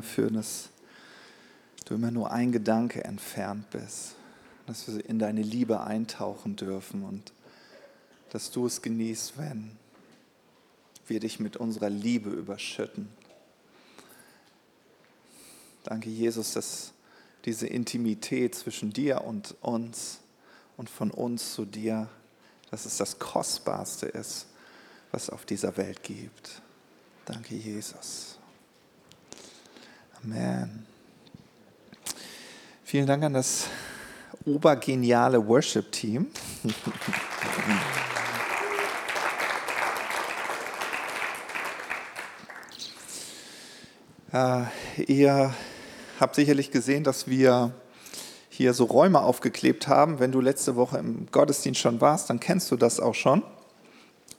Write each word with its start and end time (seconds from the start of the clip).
dafür, 0.00 0.30
dass 0.30 0.70
du 1.84 1.94
immer 1.94 2.10
nur 2.10 2.30
ein 2.30 2.52
Gedanke 2.52 3.04
entfernt 3.04 3.68
bist, 3.70 4.14
dass 4.66 4.88
wir 4.88 5.04
in 5.04 5.18
deine 5.18 5.42
Liebe 5.42 5.80
eintauchen 5.80 6.56
dürfen 6.56 7.04
und 7.04 7.32
dass 8.30 8.50
du 8.50 8.66
es 8.66 8.80
genießt, 8.80 9.36
wenn 9.36 9.72
wir 11.06 11.20
dich 11.20 11.40
mit 11.40 11.56
unserer 11.56 11.90
Liebe 11.90 12.30
überschütten. 12.30 13.08
Danke, 15.84 16.08
Jesus, 16.08 16.52
dass 16.52 16.92
diese 17.44 17.66
Intimität 17.66 18.54
zwischen 18.54 18.92
dir 18.92 19.22
und 19.22 19.54
uns 19.60 20.20
und 20.76 20.88
von 20.88 21.10
uns 21.10 21.54
zu 21.54 21.64
dir, 21.64 22.08
dass 22.70 22.86
es 22.86 22.96
das 22.96 23.18
Kostbarste 23.18 24.06
ist, 24.06 24.46
was 25.10 25.24
es 25.24 25.30
auf 25.30 25.44
dieser 25.44 25.76
Welt 25.76 26.02
gibt. 26.02 26.62
Danke, 27.24 27.54
Jesus. 27.54 28.29
Amen. 30.22 30.84
Vielen 32.84 33.06
Dank 33.06 33.24
an 33.24 33.32
das 33.32 33.68
obergeniale 34.44 35.46
Worship-Team. 35.46 36.26
äh, 44.32 44.64
ihr 45.06 45.54
habt 46.20 46.34
sicherlich 46.34 46.70
gesehen, 46.70 47.02
dass 47.02 47.26
wir 47.26 47.72
hier 48.50 48.74
so 48.74 48.84
Räume 48.84 49.22
aufgeklebt 49.22 49.88
haben. 49.88 50.18
Wenn 50.18 50.32
du 50.32 50.42
letzte 50.42 50.76
Woche 50.76 50.98
im 50.98 51.28
Gottesdienst 51.32 51.80
schon 51.80 52.02
warst, 52.02 52.28
dann 52.28 52.40
kennst 52.40 52.70
du 52.70 52.76
das 52.76 53.00
auch 53.00 53.14
schon. 53.14 53.42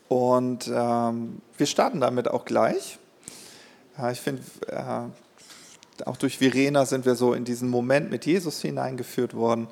Und 0.09 0.69
ähm, 0.72 1.41
wir 1.58 1.66
starten 1.66 2.02
damit 2.02 2.28
auch 2.28 2.45
gleich. 2.45 3.00
Ja, 3.97 4.11
ich 4.11 4.22
finde, 4.22 4.44
äh, 4.67 5.09
auch 6.06 6.17
durch 6.17 6.38
Verena 6.38 6.86
sind 6.86 7.06
wir 7.06 7.16
so 7.16 7.34
in 7.34 7.45
diesen 7.45 7.70
Moment 7.70 8.09
mit 8.09 8.25
Jesus 8.25 8.61
hineingeführt 8.61 9.34
worden. 9.34 9.67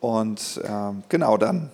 Und 0.00 0.60
ähm, 0.64 1.04
genau 1.08 1.36
dann, 1.36 1.70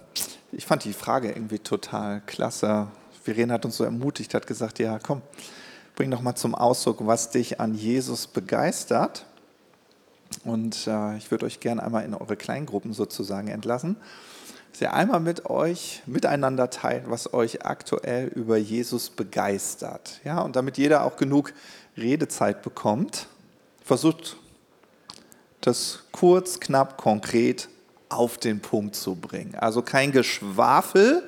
ich 0.52 0.66
fand 0.66 0.84
die 0.84 0.92
Frage 0.92 1.28
irgendwie 1.30 1.58
total 1.58 2.20
klasse. 2.27 2.89
Verena 3.22 3.55
hat 3.55 3.64
uns 3.64 3.77
so 3.77 3.84
ermutigt, 3.84 4.34
hat 4.34 4.46
gesagt, 4.46 4.78
ja 4.78 4.98
komm, 4.98 5.22
bring 5.96 6.11
doch 6.11 6.20
mal 6.20 6.34
zum 6.34 6.55
Ausdruck, 6.55 7.06
was 7.06 7.30
dich 7.30 7.61
an 7.61 7.74
Jesus 7.74 8.27
begeistert. 8.27 9.27
Und 10.44 10.86
äh, 10.86 11.16
ich 11.16 11.30
würde 11.30 11.46
euch 11.46 11.61
gerne 11.61 11.83
einmal 11.83 12.05
in 12.05 12.14
eure 12.14 12.36
Kleingruppen 12.36 12.92
sozusagen 12.92 13.48
entlassen, 13.48 13.96
dass 14.72 14.80
ihr 14.83 14.92
einmal 14.92 15.20
mit 15.20 15.46
euch 15.46 16.02
miteinander 16.06 16.70
teilt, 16.70 17.05
was 17.08 17.33
euch 17.33 17.64
aktuell 17.64 18.28
über 18.28 18.56
Jesus 18.56 19.11
begeistert. 19.11 20.20
Ja, 20.24 20.41
und 20.41 20.55
damit 20.56 20.78
jeder 20.78 21.05
auch 21.05 21.16
genug 21.16 21.52
Redezeit 21.96 22.62
bekommt, 22.62 23.27
versucht 23.89 24.36
das 25.62 26.00
kurz, 26.12 26.61
knapp, 26.61 26.98
konkret 26.98 27.70
auf 28.11 28.36
den 28.36 28.61
Punkt 28.61 28.95
zu 28.95 29.14
bringen. 29.14 29.55
Also 29.55 29.80
kein 29.80 30.12
Geschwafel, 30.12 31.27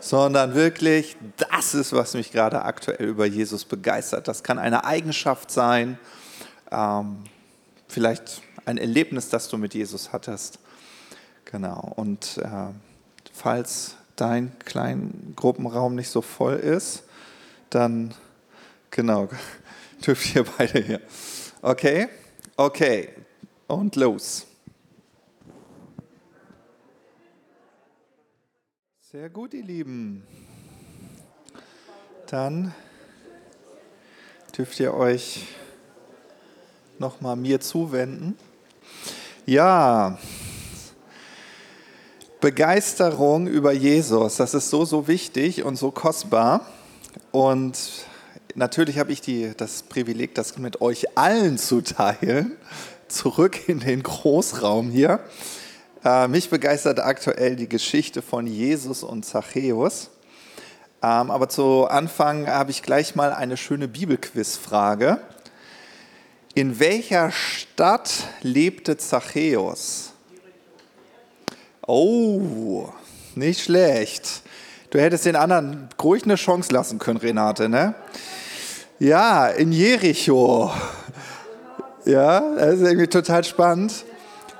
sondern 0.00 0.56
wirklich, 0.56 1.16
das 1.36 1.74
ist, 1.74 1.92
was 1.92 2.14
mich 2.14 2.32
gerade 2.32 2.62
aktuell 2.62 3.06
über 3.06 3.24
Jesus 3.24 3.64
begeistert. 3.64 4.26
Das 4.26 4.42
kann 4.42 4.58
eine 4.58 4.84
Eigenschaft 4.84 5.52
sein, 5.52 5.96
ähm, 6.72 7.22
vielleicht 7.86 8.42
ein 8.64 8.78
Erlebnis, 8.78 9.28
das 9.28 9.48
du 9.48 9.56
mit 9.56 9.72
Jesus 9.72 10.12
hattest. 10.12 10.58
Genau. 11.44 11.92
Und 11.94 12.38
äh, 12.38 12.48
falls 13.32 13.94
dein 14.16 14.58
Kleingruppenraum 14.58 15.94
nicht 15.94 16.10
so 16.10 16.20
voll 16.20 16.54
ist, 16.54 17.04
dann 17.70 18.12
genau, 18.90 19.28
dürft 20.04 20.34
ihr 20.34 20.44
beide 20.44 20.80
hier. 20.80 21.00
Okay? 21.64 22.08
Okay. 22.56 23.10
Und 23.68 23.94
los. 23.94 24.48
Sehr 29.00 29.30
gut, 29.30 29.54
ihr 29.54 29.62
Lieben. 29.62 30.26
Dann 32.26 32.74
dürft 34.58 34.80
ihr 34.80 34.92
euch 34.92 35.46
nochmal 36.98 37.36
mir 37.36 37.60
zuwenden. 37.60 38.36
Ja, 39.46 40.18
Begeisterung 42.40 43.46
über 43.46 43.70
Jesus, 43.70 44.36
das 44.36 44.54
ist 44.54 44.68
so, 44.68 44.84
so 44.84 45.06
wichtig 45.06 45.62
und 45.62 45.76
so 45.76 45.92
kostbar. 45.92 46.66
Und 47.30 48.06
natürlich 48.54 48.98
habe 48.98 49.12
ich 49.12 49.20
die, 49.20 49.52
das 49.56 49.82
Privileg, 49.82 50.34
das 50.34 50.58
mit 50.58 50.80
euch 50.80 51.16
allen 51.16 51.58
zu 51.58 51.80
teilen. 51.80 52.56
Zurück 53.08 53.68
in 53.68 53.80
den 53.80 54.02
Großraum 54.02 54.90
hier. 54.90 55.20
Äh, 56.04 56.28
mich 56.28 56.50
begeistert 56.50 56.98
aktuell 57.00 57.56
die 57.56 57.68
Geschichte 57.68 58.22
von 58.22 58.46
Jesus 58.46 59.02
und 59.02 59.24
Zachäus. 59.24 60.10
Ähm, 61.02 61.30
aber 61.30 61.48
zu 61.48 61.86
Anfang 61.86 62.46
habe 62.46 62.70
ich 62.70 62.82
gleich 62.82 63.14
mal 63.14 63.32
eine 63.32 63.56
schöne 63.56 63.88
Bibelquizfrage. 63.88 65.18
In 66.54 66.78
welcher 66.80 67.30
Stadt 67.30 68.12
lebte 68.42 68.96
Zachäus? 68.96 70.12
Oh, 71.86 72.88
nicht 73.34 73.62
schlecht. 73.62 74.42
Du 74.90 75.00
hättest 75.00 75.24
den 75.24 75.36
anderen 75.36 75.88
ruhig 76.02 76.24
eine 76.24 76.34
Chance 76.34 76.72
lassen 76.72 76.98
können, 76.98 77.16
Renate, 77.16 77.68
ne? 77.68 77.94
Ja, 79.02 79.48
in 79.48 79.72
Jericho. 79.72 80.70
Ja, 82.04 82.54
das 82.54 82.74
ist 82.74 82.82
irgendwie 82.82 83.08
total 83.08 83.42
spannend. 83.42 84.04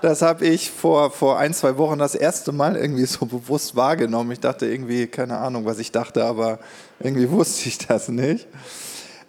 Das 0.00 0.20
habe 0.20 0.44
ich 0.44 0.68
vor, 0.68 1.12
vor 1.12 1.38
ein, 1.38 1.54
zwei 1.54 1.78
Wochen 1.78 2.00
das 2.00 2.16
erste 2.16 2.50
Mal 2.50 2.74
irgendwie 2.74 3.04
so 3.04 3.24
bewusst 3.24 3.76
wahrgenommen. 3.76 4.32
Ich 4.32 4.40
dachte 4.40 4.66
irgendwie, 4.66 5.06
keine 5.06 5.38
Ahnung, 5.38 5.64
was 5.64 5.78
ich 5.78 5.92
dachte, 5.92 6.24
aber 6.24 6.58
irgendwie 6.98 7.30
wusste 7.30 7.68
ich 7.68 7.78
das 7.78 8.08
nicht. 8.08 8.48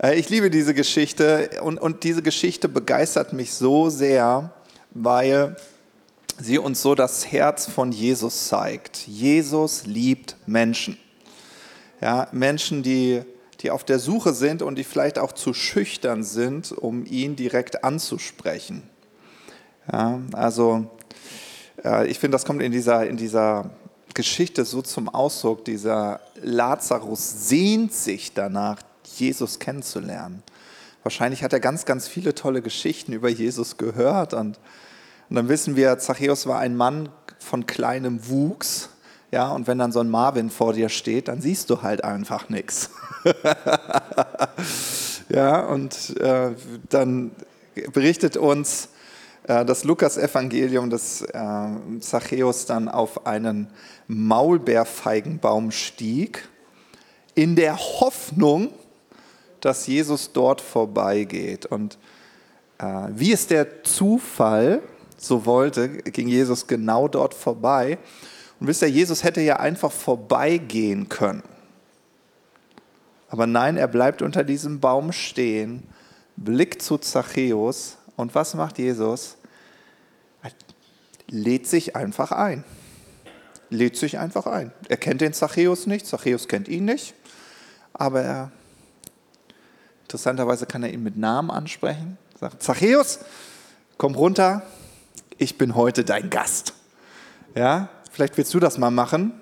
Äh, 0.02 0.16
ich 0.16 0.30
liebe 0.30 0.50
diese 0.50 0.74
Geschichte 0.74 1.62
und, 1.62 1.78
und 1.78 2.04
diese 2.04 2.24
Geschichte 2.24 2.68
begeistert 2.68 3.34
mich 3.34 3.54
so 3.54 3.92
sehr, 3.92 4.52
weil 4.96 5.58
sie 6.42 6.58
uns 6.58 6.82
so 6.82 6.96
das 6.96 7.32
Herz 7.32 7.68
von 7.68 7.92
Jesus 7.92 8.48
zeigt. 8.48 9.06
Jesus 9.06 9.86
liebt 9.86 10.38
Menschen. 10.48 10.98
Ja, 12.02 12.30
Menschen, 12.32 12.82
die 12.82 13.22
die 13.64 13.72
auf 13.72 13.84
der 13.84 13.98
Suche 13.98 14.34
sind 14.34 14.62
und 14.62 14.76
die 14.76 14.84
vielleicht 14.84 15.18
auch 15.18 15.32
zu 15.32 15.54
schüchtern 15.54 16.24
sind, 16.24 16.72
um 16.72 17.06
ihn 17.06 17.36
direkt 17.36 17.84
anzusprechen. 17.84 18.84
Ja, 19.92 20.20
also 20.34 20.88
äh, 21.84 22.08
ich 22.08 22.20
finde, 22.20 22.36
das 22.36 22.46
kommt 22.46 22.62
in 22.62 22.72
dieser, 22.72 23.08
in 23.08 23.18
dieser 23.18 23.72
Geschichte 24.14 24.66
so 24.66 24.82
zum 24.82 25.10
Ausdruck. 25.10 25.66
Dieser 25.66 26.20
Lazarus 26.42 27.48
sehnt 27.50 27.94
sich 27.94 28.34
danach, 28.34 28.82
Jesus 29.16 29.60
kennenzulernen. 29.60 30.44
Wahrscheinlich 31.04 31.44
hat 31.44 31.54
er 31.54 31.60
ganz, 31.60 31.86
ganz 31.86 32.08
viele 32.08 32.34
tolle 32.34 32.62
Geschichten 32.62 33.14
über 33.14 33.30
Jesus 33.30 33.78
gehört. 33.78 34.34
Und, 34.34 34.60
und 35.30 35.36
dann 35.36 35.50
wissen 35.50 35.76
wir, 35.76 36.00
Zachäus 36.00 36.48
war 36.48 36.60
ein 36.60 36.76
Mann 36.76 37.10
von 37.40 37.66
kleinem 37.66 38.28
Wuchs. 38.30 38.90
Ja, 39.34 39.50
und 39.50 39.66
wenn 39.66 39.80
dann 39.80 39.92
so 39.92 40.00
ein 40.00 40.12
Marvin 40.12 40.52
vor 40.52 40.74
dir 40.74 40.90
steht, 40.90 41.28
dann 41.28 41.42
siehst 41.42 41.72
du 41.72 41.82
halt 41.82 42.04
einfach 42.04 42.50
nichts. 42.50 42.92
ja, 45.30 45.62
und 45.62 46.16
äh, 46.20 46.52
dann 46.88 47.32
berichtet 47.94 48.38
uns 48.38 48.90
äh, 49.48 49.66
das 49.66 49.86
Lukas-Evangelium, 49.86 50.92
dass 50.92 51.24
äh, 51.24 52.00
Zachäus 52.00 52.68
dann 52.68 52.88
auf 52.88 53.26
einen 53.26 53.70
Maulbeerfeigenbaum 54.08 55.72
stieg, 55.72 56.48
in 57.34 57.56
der 57.56 57.76
Hoffnung, 57.76 58.70
dass 59.62 59.88
Jesus 59.88 60.32
dort 60.32 60.62
vorbeigeht. 60.62 61.66
Und 61.66 61.98
äh, 62.78 62.86
wie 63.10 63.32
es 63.32 63.48
der 63.48 63.84
Zufall 63.84 64.84
so 65.18 65.48
wollte, 65.48 65.90
ging 65.90 66.28
Jesus 66.28 66.68
genau 66.68 67.08
dort 67.08 67.34
vorbei. 67.34 67.98
Und 68.64 68.70
wisst 68.70 68.82
ihr, 68.82 68.90
Jesus 68.90 69.26
hätte 69.26 69.42
ja 69.42 69.58
einfach 69.58 69.92
vorbeigehen 69.92 71.10
können. 71.10 71.44
Aber 73.28 73.46
nein, 73.46 73.76
er 73.76 73.90
bleibt 73.90 74.22
unter 74.22 74.46
diesem 74.46 74.80
Baum 74.80 75.12
stehen, 75.12 75.84
blickt 76.38 76.82
zu 76.82 76.98
Zachäus 76.98 77.98
und 78.16 78.36
was 78.36 78.54
macht 78.54 78.80
Jesus? 78.80 79.36
Er 80.42 80.52
lädt 81.28 81.68
sich 81.68 81.98
einfach 81.98 82.32
ein. 82.32 82.64
Lädt 83.70 83.98
sich 83.98 84.18
einfach 84.18 84.48
ein. 84.48 84.72
Er 84.88 84.96
kennt 84.96 85.20
den 85.20 85.34
Zachäus 85.34 85.86
nicht, 85.86 86.08
Zachäus 86.08 86.48
kennt 86.48 86.70
ihn 86.70 86.86
nicht, 86.86 87.16
aber 87.92 88.22
er, 88.22 88.52
interessanterweise 90.04 90.68
kann 90.68 90.84
er 90.84 90.94
ihn 90.94 91.04
mit 91.04 91.18
Namen 91.18 91.52
ansprechen. 91.52 92.18
Sagt, 92.40 92.64
Zachäus, 92.64 93.20
komm 93.98 94.16
runter, 94.16 94.62
ich 95.38 95.58
bin 95.58 95.76
heute 95.76 96.06
dein 96.06 96.30
Gast. 96.30 96.76
Ja, 97.56 97.90
vielleicht 98.14 98.38
willst 98.38 98.54
du 98.54 98.60
das 98.60 98.78
mal 98.78 98.92
machen. 98.92 99.34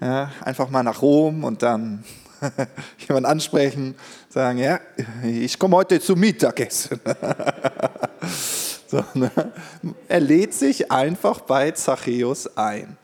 Ja, 0.00 0.32
einfach 0.42 0.70
mal 0.70 0.82
nach 0.82 1.02
Rom 1.02 1.44
und 1.44 1.62
dann 1.62 2.04
jemanden 3.06 3.26
ansprechen, 3.26 3.94
sagen, 4.30 4.58
ja, 4.58 4.80
ich 5.22 5.58
komme 5.58 5.76
heute 5.76 6.00
zum 6.00 6.18
Mittagessen. 6.18 6.98
so, 8.86 9.04
ne? 9.12 9.30
Er 10.08 10.20
lädt 10.20 10.54
sich 10.54 10.90
einfach 10.90 11.40
bei 11.40 11.70
Zachäus 11.72 12.56
ein. 12.56 12.96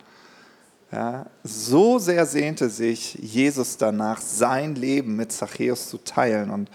Ja, 0.90 1.26
so 1.44 1.99
sehr 1.99 2.25
sehnte 2.25 2.70
sich 2.70 3.14
Jesus 3.14 3.76
danach, 3.76 4.22
sein 4.22 4.75
Leben 4.75 5.16
mit 5.16 5.32
Zachäus 5.32 5.90
zu 5.90 5.99
teilen. 5.99 6.49
Und 6.49 6.70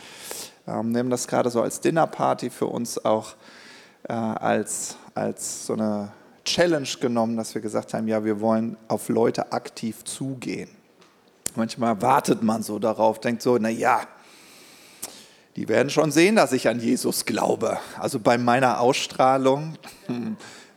ähm, 0.67 0.91
nehmen 0.91 1.09
das 1.09 1.27
gerade 1.27 1.49
so 1.49 1.63
als 1.63 1.81
Dinnerparty 1.81 2.51
für 2.51 2.67
uns 2.67 3.03
auch 3.03 3.33
äh, 4.07 4.13
als, 4.13 4.97
als 5.15 5.65
so 5.65 5.73
eine 5.73 6.11
Challenge 6.45 6.87
genommen, 6.99 7.37
dass 7.37 7.53
wir 7.53 7.61
gesagt 7.61 7.93
haben, 7.93 8.07
ja, 8.07 8.23
wir 8.23 8.41
wollen 8.41 8.77
auf 8.87 9.09
Leute 9.09 9.51
aktiv 9.51 10.03
zugehen. 10.03 10.69
Manchmal 11.55 12.01
wartet 12.01 12.43
man 12.43 12.63
so 12.63 12.79
darauf, 12.79 13.19
denkt 13.19 13.41
so, 13.41 13.57
na 13.57 13.69
ja, 13.69 14.01
die 15.55 15.67
werden 15.67 15.89
schon 15.89 16.11
sehen, 16.11 16.35
dass 16.35 16.53
ich 16.53 16.69
an 16.69 16.79
Jesus 16.79 17.25
glaube. 17.25 17.77
Also 17.99 18.19
bei 18.19 18.37
meiner 18.37 18.79
Ausstrahlung. 18.79 19.75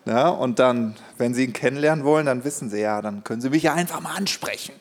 Ja, 0.05 0.28
und 0.31 0.58
dann, 0.58 0.96
wenn 1.16 1.32
sie 1.32 1.44
ihn 1.44 1.52
kennenlernen 1.52 2.05
wollen, 2.05 2.26
dann 2.26 2.44
wissen 2.44 2.70
sie 2.70 2.81
ja, 2.81 3.00
dann 3.00 3.22
können 3.22 3.40
sie 3.40 3.50
mich 3.50 3.62
ja 3.62 3.75
einfach 3.75 4.00
mal 4.00 4.16
ansprechen. 4.16 4.75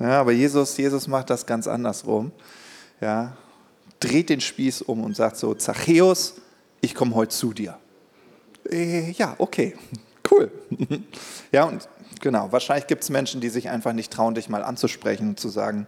Ja, 0.00 0.20
aber 0.20 0.32
Jesus, 0.32 0.76
Jesus 0.76 1.06
macht 1.06 1.30
das 1.30 1.46
ganz 1.46 1.68
andersrum. 1.68 2.32
Ja, 3.00 3.36
dreht 4.00 4.30
den 4.30 4.40
Spieß 4.40 4.82
um 4.82 5.04
und 5.04 5.14
sagt 5.14 5.36
so, 5.36 5.54
Zachäus, 5.54 6.34
ich 6.80 6.94
komme 6.94 7.14
heute 7.14 7.30
zu 7.30 7.52
dir. 7.52 7.78
Äh, 8.68 9.12
ja, 9.12 9.36
okay, 9.38 9.76
cool. 10.30 10.50
ja, 11.52 11.64
und 11.64 11.88
genau, 12.20 12.52
wahrscheinlich 12.52 12.86
gibt 12.86 13.02
es 13.02 13.10
Menschen, 13.10 13.40
die 13.40 13.48
sich 13.48 13.68
einfach 13.68 13.92
nicht 13.92 14.12
trauen, 14.12 14.34
dich 14.34 14.48
mal 14.48 14.62
anzusprechen 14.62 15.30
und 15.30 15.40
zu 15.40 15.48
sagen, 15.48 15.86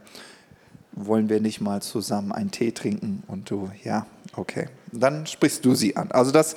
wollen 0.93 1.29
wir 1.29 1.41
nicht 1.41 1.61
mal 1.61 1.83
zusammen 1.83 2.33
einen 2.33 2.50
Tee 2.50 2.73
trinken? 2.73 3.23
Und 3.27 3.50
du, 3.50 3.71
ja, 3.85 4.06
okay. 4.37 4.69
Dann 4.93 5.27
sprichst 5.27 5.65
du 5.65 5.75
sie 5.75 5.97
an. 5.97 6.11
Also 6.12 6.31
das 6.31 6.56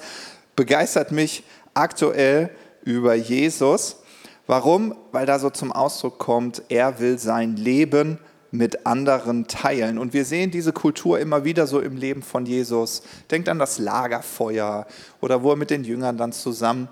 begeistert 0.56 1.12
mich 1.12 1.44
aktuell 1.74 2.50
über 2.84 3.16
Jesus. 3.16 3.98
Warum? 4.48 4.96
Weil 5.12 5.26
da 5.26 5.40
so 5.40 5.50
zum 5.50 5.72
Ausdruck 5.72 6.20
kommt, 6.20 6.64
er 6.70 7.00
will 7.00 7.18
sein 7.18 7.56
Leben 7.56 8.20
mit 8.52 8.86
anderen 8.86 9.48
teilen. 9.48 9.98
Und 9.98 10.14
wir 10.14 10.26
sehen 10.26 10.52
diese 10.52 10.72
Kultur 10.72 11.20
immer 11.20 11.44
wieder 11.44 11.68
so 11.68 11.80
im 11.80 11.98
Leben 11.98 12.22
von 12.22 12.46
Jesus. 12.46 13.04
Denkt 13.32 13.50
an 13.50 13.60
das 13.60 13.80
Lagerfeuer 13.80 14.88
oder 15.22 15.44
wo 15.44 15.52
er 15.52 15.56
mit 15.56 15.70
den 15.70 15.84
Jüngern 15.84 16.18
dann 16.18 16.32
zusammen 16.32 16.88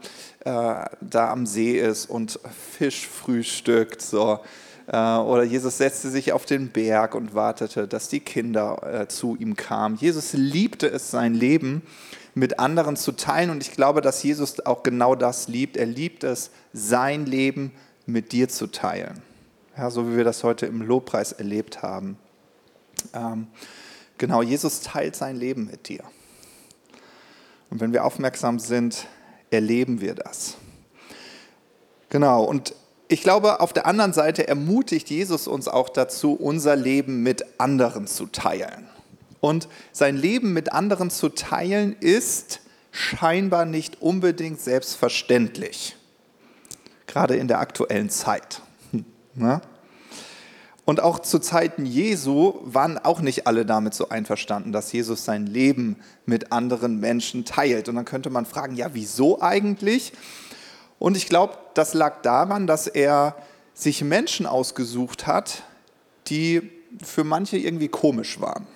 äh, 0.45 0.85
da 1.01 1.31
am 1.31 1.45
See 1.45 1.79
ist 1.79 2.09
und 2.09 2.39
Fisch 2.77 3.07
frühstückt. 3.07 4.01
So. 4.01 4.39
Äh, 4.87 4.97
oder 4.97 5.43
Jesus 5.43 5.77
setzte 5.77 6.09
sich 6.09 6.33
auf 6.33 6.45
den 6.45 6.69
Berg 6.69 7.15
und 7.15 7.33
wartete, 7.33 7.87
dass 7.87 8.09
die 8.09 8.19
Kinder 8.19 9.01
äh, 9.01 9.07
zu 9.07 9.35
ihm 9.35 9.55
kamen. 9.55 9.95
Jesus 9.95 10.33
liebte 10.33 10.87
es, 10.87 11.11
sein 11.11 11.33
Leben 11.33 11.81
mit 12.35 12.59
anderen 12.59 12.95
zu 12.95 13.11
teilen. 13.11 13.49
Und 13.49 13.61
ich 13.63 13.71
glaube, 13.71 14.01
dass 14.01 14.23
Jesus 14.23 14.65
auch 14.65 14.83
genau 14.83 15.15
das 15.15 15.47
liebt. 15.47 15.77
Er 15.77 15.85
liebt 15.85 16.23
es, 16.23 16.51
sein 16.73 17.25
Leben 17.25 17.71
mit 18.05 18.31
dir 18.31 18.49
zu 18.49 18.67
teilen 18.67 19.21
ja, 19.77 19.89
so 19.89 20.09
wie 20.09 20.17
wir 20.17 20.23
das 20.23 20.43
heute 20.43 20.65
im 20.65 20.81
Lobpreis 20.81 21.31
erlebt 21.31 21.81
haben. 21.81 22.17
Ähm, 23.13 23.47
genau, 24.17 24.41
Jesus 24.41 24.81
teilt 24.81 25.15
sein 25.15 25.35
Leben 25.35 25.65
mit 25.65 25.87
dir. 25.89 26.03
Und 27.69 27.81
wenn 27.81 27.91
wir 27.91 28.05
aufmerksam 28.05 28.59
sind, 28.59 29.07
erleben 29.53 30.01
wir 30.01 30.15
das. 30.15 30.55
Genau, 32.09 32.43
und 32.43 32.75
ich 33.07 33.21
glaube, 33.21 33.59
auf 33.59 33.73
der 33.73 33.85
anderen 33.85 34.13
Seite 34.13 34.47
ermutigt 34.47 35.09
Jesus 35.09 35.47
uns 35.47 35.67
auch 35.67 35.89
dazu, 35.89 36.33
unser 36.33 36.75
Leben 36.75 37.23
mit 37.23 37.59
anderen 37.59 38.07
zu 38.07 38.25
teilen. 38.25 38.87
Und 39.39 39.67
sein 39.91 40.17
Leben 40.17 40.53
mit 40.53 40.71
anderen 40.71 41.09
zu 41.09 41.29
teilen 41.29 41.95
ist 41.99 42.61
scheinbar 42.91 43.65
nicht 43.65 44.01
unbedingt 44.01 44.61
selbstverständlich, 44.61 45.95
gerade 47.07 47.35
in 47.35 47.47
der 47.47 47.59
aktuellen 47.59 48.09
Zeit. 48.09 48.61
Und 50.85 51.01
auch 51.01 51.19
zu 51.19 51.39
Zeiten 51.39 51.85
Jesu 51.85 52.55
waren 52.63 52.97
auch 52.97 53.21
nicht 53.21 53.47
alle 53.47 53.65
damit 53.65 53.93
so 53.93 54.09
einverstanden, 54.09 54.73
dass 54.73 54.91
Jesus 54.91 55.23
sein 55.23 55.47
Leben 55.47 55.97
mit 56.25 56.51
anderen 56.51 56.99
Menschen 56.99 57.45
teilt. 57.45 57.87
Und 57.87 57.95
dann 57.95 58.05
könnte 58.05 58.29
man 58.29 58.45
fragen, 58.45 58.75
ja, 58.75 58.89
wieso 58.93 59.41
eigentlich? 59.41 60.11
Und 60.99 61.15
ich 61.15 61.27
glaube, 61.27 61.57
das 61.73 61.93
lag 61.93 62.21
daran, 62.21 62.67
dass 62.67 62.87
er 62.87 63.37
sich 63.73 64.03
Menschen 64.03 64.45
ausgesucht 64.45 65.25
hat, 65.25 65.63
die 66.27 66.69
für 67.01 67.23
manche 67.23 67.57
irgendwie 67.57 67.87
komisch 67.87 68.41
waren. 68.41 68.67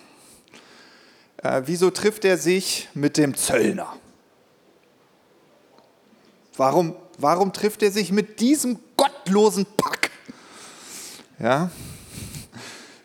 Äh, 1.44 1.64
wieso 1.66 1.92
trifft 1.92 2.26
er 2.26 2.38
sich 2.38 2.88
mit 2.94 3.18
dem 3.18 3.36
Zöllner? 3.36 3.94
Warum, 6.56 6.96
warum 7.18 7.54
trifft 7.54 7.84
er 7.84 7.92
sich 7.92 8.12
mit 8.12 8.40
diesem 8.40 8.80
gottlosen 8.96 9.66
Pack? 9.78 10.10
Ja, 11.40 11.70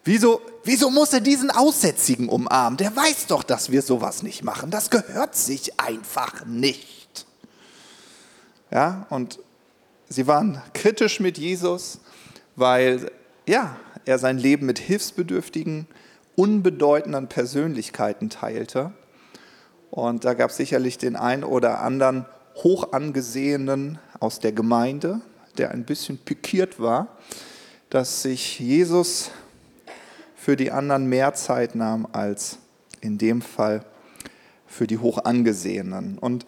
wieso, 0.04 0.40
wieso 0.64 0.90
muss 0.90 1.12
er 1.12 1.20
diesen 1.20 1.50
Aussätzigen 1.50 2.28
umarmen? 2.28 2.76
Der 2.76 2.94
weiß 2.94 3.26
doch, 3.26 3.42
dass 3.42 3.70
wir 3.70 3.82
sowas 3.82 4.22
nicht 4.22 4.42
machen. 4.42 4.70
Das 4.70 4.90
gehört 4.90 5.34
sich 5.34 5.80
einfach 5.80 6.44
nicht. 6.46 7.26
Ja, 8.70 9.06
und 9.10 9.38
sie 10.08 10.26
waren 10.26 10.60
kritisch 10.72 11.20
mit 11.20 11.38
Jesus, 11.38 12.00
weil 12.56 13.10
ja, 13.46 13.76
er 14.04 14.18
sein 14.18 14.38
Leben 14.38 14.66
mit 14.66 14.78
hilfsbedürftigen, 14.78 15.86
unbedeutenden 16.36 17.28
Persönlichkeiten 17.28 18.30
teilte. 18.30 18.92
Und 19.90 20.24
da 20.24 20.34
gab 20.34 20.50
es 20.50 20.56
sicherlich 20.56 20.96
den 20.96 21.16
einen 21.16 21.44
oder 21.44 21.80
anderen 21.80 22.24
hoch 22.56 22.92
angesehenen 22.92 23.98
aus 24.20 24.40
der 24.40 24.52
Gemeinde, 24.52 25.20
der 25.58 25.70
ein 25.72 25.84
bisschen 25.84 26.18
pikiert 26.18 26.80
war 26.80 27.08
dass 27.92 28.22
sich 28.22 28.58
Jesus 28.58 29.30
für 30.42 30.56
die 30.56 30.72
anderen 30.72 31.06
mehr 31.06 31.34
Zeit 31.34 31.76
nahm 31.76 32.04
als 32.10 32.58
in 33.00 33.16
dem 33.16 33.42
Fall 33.42 33.84
für 34.66 34.88
die 34.88 34.98
Hochangesehenen. 34.98 36.18
Und 36.18 36.46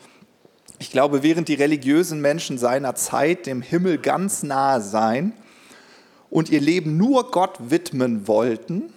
ich 0.80 0.90
glaube, 0.90 1.22
während 1.22 1.46
die 1.46 1.54
religiösen 1.54 2.20
Menschen 2.20 2.58
seiner 2.58 2.96
Zeit 2.96 3.46
dem 3.46 3.62
Himmel 3.62 3.98
ganz 3.98 4.42
nahe 4.42 4.80
seien 4.80 5.32
und 6.28 6.50
ihr 6.50 6.60
Leben 6.60 6.96
nur 6.96 7.30
Gott 7.30 7.70
widmen 7.70 8.26
wollten, 8.26 8.92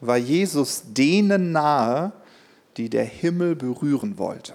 war 0.00 0.16
Jesus 0.16 0.84
denen 0.94 1.52
nahe, 1.52 2.12
die 2.78 2.88
der 2.88 3.04
Himmel 3.04 3.54
berühren 3.54 4.16
wollte. 4.16 4.54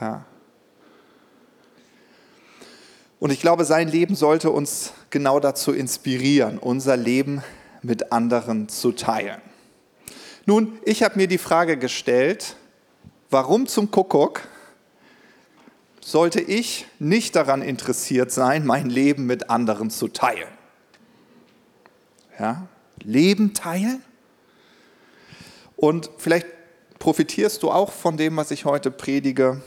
Ja. 0.00 0.24
Und 3.18 3.32
ich 3.32 3.40
glaube, 3.42 3.66
sein 3.66 3.88
Leben 3.88 4.14
sollte 4.14 4.50
uns 4.50 4.94
genau 5.10 5.40
dazu 5.40 5.72
inspirieren, 5.74 6.56
unser 6.56 6.96
Leben 6.96 7.42
mit 7.82 8.12
anderen 8.12 8.68
zu 8.68 8.92
teilen. 8.92 9.40
Nun, 10.46 10.78
ich 10.84 11.02
habe 11.02 11.16
mir 11.16 11.28
die 11.28 11.38
Frage 11.38 11.76
gestellt, 11.76 12.56
warum 13.30 13.66
zum 13.66 13.90
Kuckuck 13.90 14.42
sollte 16.00 16.40
ich 16.40 16.86
nicht 16.98 17.36
daran 17.36 17.62
interessiert 17.62 18.32
sein, 18.32 18.66
mein 18.66 18.88
Leben 18.88 19.26
mit 19.26 19.50
anderen 19.50 19.90
zu 19.90 20.08
teilen? 20.08 20.48
Ja, 22.38 22.66
Leben 23.02 23.54
teilen? 23.54 24.02
Und 25.76 26.10
vielleicht 26.18 26.46
profitierst 26.98 27.62
du 27.62 27.70
auch 27.70 27.92
von 27.92 28.16
dem, 28.16 28.36
was 28.36 28.50
ich 28.50 28.64
heute 28.64 28.90
predige 28.90 29.62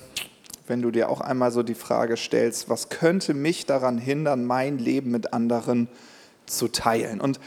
wenn 0.68 0.82
du 0.82 0.92
dir 0.92 1.10
auch 1.10 1.22
einmal 1.22 1.52
so 1.52 1.64
die 1.64 1.76
Frage 1.76 2.18
stellst, 2.18 2.70
was 2.70 2.90
könnte 2.90 3.34
mich 3.34 3.66
daran 3.66 3.98
hindern, 3.98 4.46
mein 4.46 4.78
Leben 4.78 5.12
mit 5.12 5.34
anderen 5.34 5.90
zu 6.46 6.68
teilen? 6.68 7.20
Und 7.20 7.40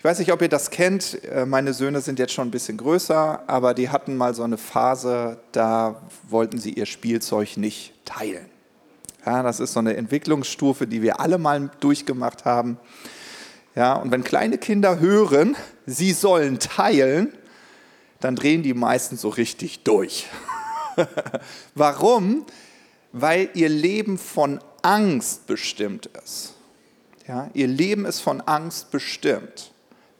ich 0.00 0.04
weiß 0.04 0.18
nicht, 0.18 0.32
ob 0.32 0.40
ihr 0.40 0.48
das 0.48 0.70
kennt, 0.70 1.22
äh, 1.24 1.44
meine 1.44 1.74
Söhne 1.74 2.00
sind 2.00 2.18
jetzt 2.18 2.32
schon 2.32 2.48
ein 2.48 2.50
bisschen 2.50 2.78
größer, 2.78 3.44
aber 3.46 3.74
die 3.74 3.90
hatten 3.90 4.16
mal 4.16 4.34
so 4.34 4.42
eine 4.42 4.56
Phase, 4.56 5.36
da 5.52 6.00
wollten 6.26 6.56
sie 6.56 6.72
ihr 6.72 6.86
Spielzeug 6.86 7.58
nicht 7.58 7.92
teilen. 8.06 8.46
Ja, 9.26 9.42
das 9.42 9.60
ist 9.60 9.74
so 9.74 9.78
eine 9.78 9.98
Entwicklungsstufe, 9.98 10.86
die 10.86 11.02
wir 11.02 11.20
alle 11.20 11.36
mal 11.36 11.70
durchgemacht 11.80 12.46
haben. 12.46 12.78
Ja, 13.74 13.92
und 13.92 14.10
wenn 14.10 14.24
kleine 14.24 14.56
Kinder 14.56 15.00
hören, 15.00 15.54
sie 15.84 16.12
sollen 16.12 16.58
teilen, 16.58 17.34
dann 18.20 18.36
drehen 18.36 18.62
die 18.62 18.72
meisten 18.72 19.18
so 19.18 19.28
richtig 19.28 19.82
durch. 19.82 20.28
Warum? 21.74 22.46
Weil 23.12 23.50
ihr 23.52 23.68
Leben 23.68 24.16
von 24.16 24.60
Angst 24.80 25.46
bestimmt 25.46 26.08
ist. 26.24 26.54
Ja, 27.28 27.50
ihr 27.52 27.66
Leben 27.66 28.06
ist 28.06 28.20
von 28.20 28.40
Angst 28.40 28.90
bestimmt. 28.90 29.72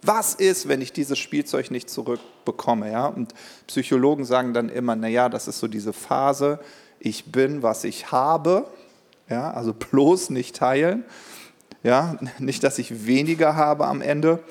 Was 0.02 0.35
ist, 0.35 0.69
wenn 0.69 0.80
ich 0.80 0.92
dieses 0.92 1.19
Spielzeug 1.19 1.71
nicht 1.71 1.90
zurückbekomme? 1.90 2.90
Ja? 2.90 3.07
Und 3.07 3.35
Psychologen 3.66 4.25
sagen 4.25 4.54
dann 4.54 4.69
immer, 4.69 4.97
naja, 4.97 5.28
das 5.28 5.49
ist 5.49 5.59
so 5.59 5.69
diese 5.69 5.92
Phase, 5.92 6.61
ich 6.99 7.33
bin, 7.33 7.62
was 7.62 7.85
ich 7.85 8.11
habe. 8.12 8.66
Ja? 9.28 9.50
Also 9.52 9.75
bloß 9.75 10.30
nicht 10.30 10.57
teilen. 10.57 11.04
Ja? 11.83 12.16
Nicht, 12.38 12.62
dass 12.64 12.78
ich 12.78 13.07
weniger 13.07 13.57
habe 13.57 13.87
am 13.87 14.00
Ende. 14.00 14.42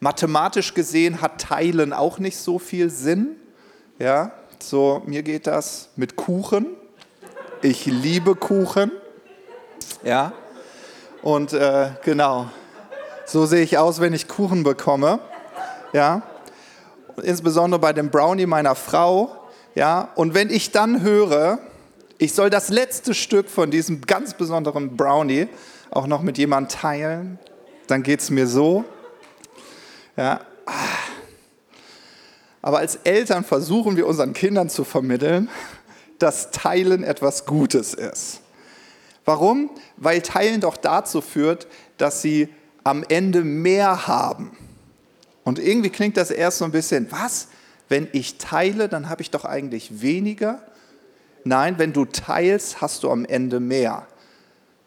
Mathematisch 0.00 0.74
gesehen 0.74 1.22
hat 1.22 1.40
Teilen 1.40 1.92
auch 1.92 2.18
nicht 2.18 2.36
so 2.36 2.58
viel 2.58 2.90
Sinn. 2.90 3.36
Ja, 3.98 4.32
so 4.58 5.02
mir 5.06 5.22
geht 5.22 5.46
das 5.46 5.88
mit 5.96 6.16
Kuchen. 6.16 6.66
Ich 7.62 7.86
liebe 7.86 8.34
Kuchen. 8.34 8.90
Ja, 10.02 10.32
und 11.22 11.54
äh, 11.54 11.92
genau, 12.04 12.50
so 13.26 13.46
sehe 13.46 13.62
ich 13.62 13.78
aus, 13.78 14.00
wenn 14.00 14.12
ich 14.12 14.28
Kuchen 14.28 14.62
bekomme. 14.62 15.20
Ja, 15.92 16.22
insbesondere 17.22 17.80
bei 17.80 17.92
dem 17.92 18.10
Brownie 18.10 18.46
meiner 18.46 18.74
Frau. 18.74 19.36
Ja, 19.74 20.10
und 20.14 20.34
wenn 20.34 20.50
ich 20.50 20.72
dann 20.72 21.02
höre, 21.02 21.58
ich 22.18 22.32
soll 22.34 22.50
das 22.50 22.68
letzte 22.68 23.14
Stück 23.14 23.48
von 23.48 23.70
diesem 23.70 24.02
ganz 24.02 24.34
besonderen 24.34 24.96
Brownie 24.96 25.48
auch 25.90 26.06
noch 26.06 26.22
mit 26.22 26.38
jemandem 26.38 26.78
teilen, 26.80 27.38
dann 27.86 28.02
geht 28.02 28.20
es 28.20 28.30
mir 28.30 28.46
so. 28.46 28.84
Ja. 30.16 30.40
Aber 32.62 32.78
als 32.78 32.96
Eltern 33.04 33.44
versuchen 33.44 33.96
wir 33.96 34.06
unseren 34.06 34.32
Kindern 34.32 34.68
zu 34.68 34.84
vermitteln, 34.84 35.50
dass 36.18 36.50
Teilen 36.50 37.02
etwas 37.02 37.46
Gutes 37.46 37.94
ist. 37.94 38.40
Warum? 39.24 39.70
Weil 39.96 40.22
Teilen 40.22 40.60
doch 40.60 40.76
dazu 40.76 41.20
führt, 41.20 41.66
dass 41.98 42.22
sie 42.22 42.48
am 42.84 43.04
Ende 43.08 43.42
mehr 43.42 44.06
haben. 44.06 44.56
Und 45.42 45.58
irgendwie 45.58 45.90
klingt 45.90 46.16
das 46.16 46.30
erst 46.30 46.58
so 46.58 46.64
ein 46.64 46.72
bisschen, 46.72 47.10
was? 47.10 47.48
Wenn 47.88 48.08
ich 48.12 48.38
teile, 48.38 48.88
dann 48.88 49.08
habe 49.08 49.22
ich 49.22 49.30
doch 49.30 49.44
eigentlich 49.44 50.00
weniger. 50.00 50.62
Nein, 51.44 51.78
wenn 51.78 51.92
du 51.92 52.06
teilst, 52.06 52.80
hast 52.80 53.02
du 53.02 53.10
am 53.10 53.24
Ende 53.24 53.60
mehr. 53.60 54.06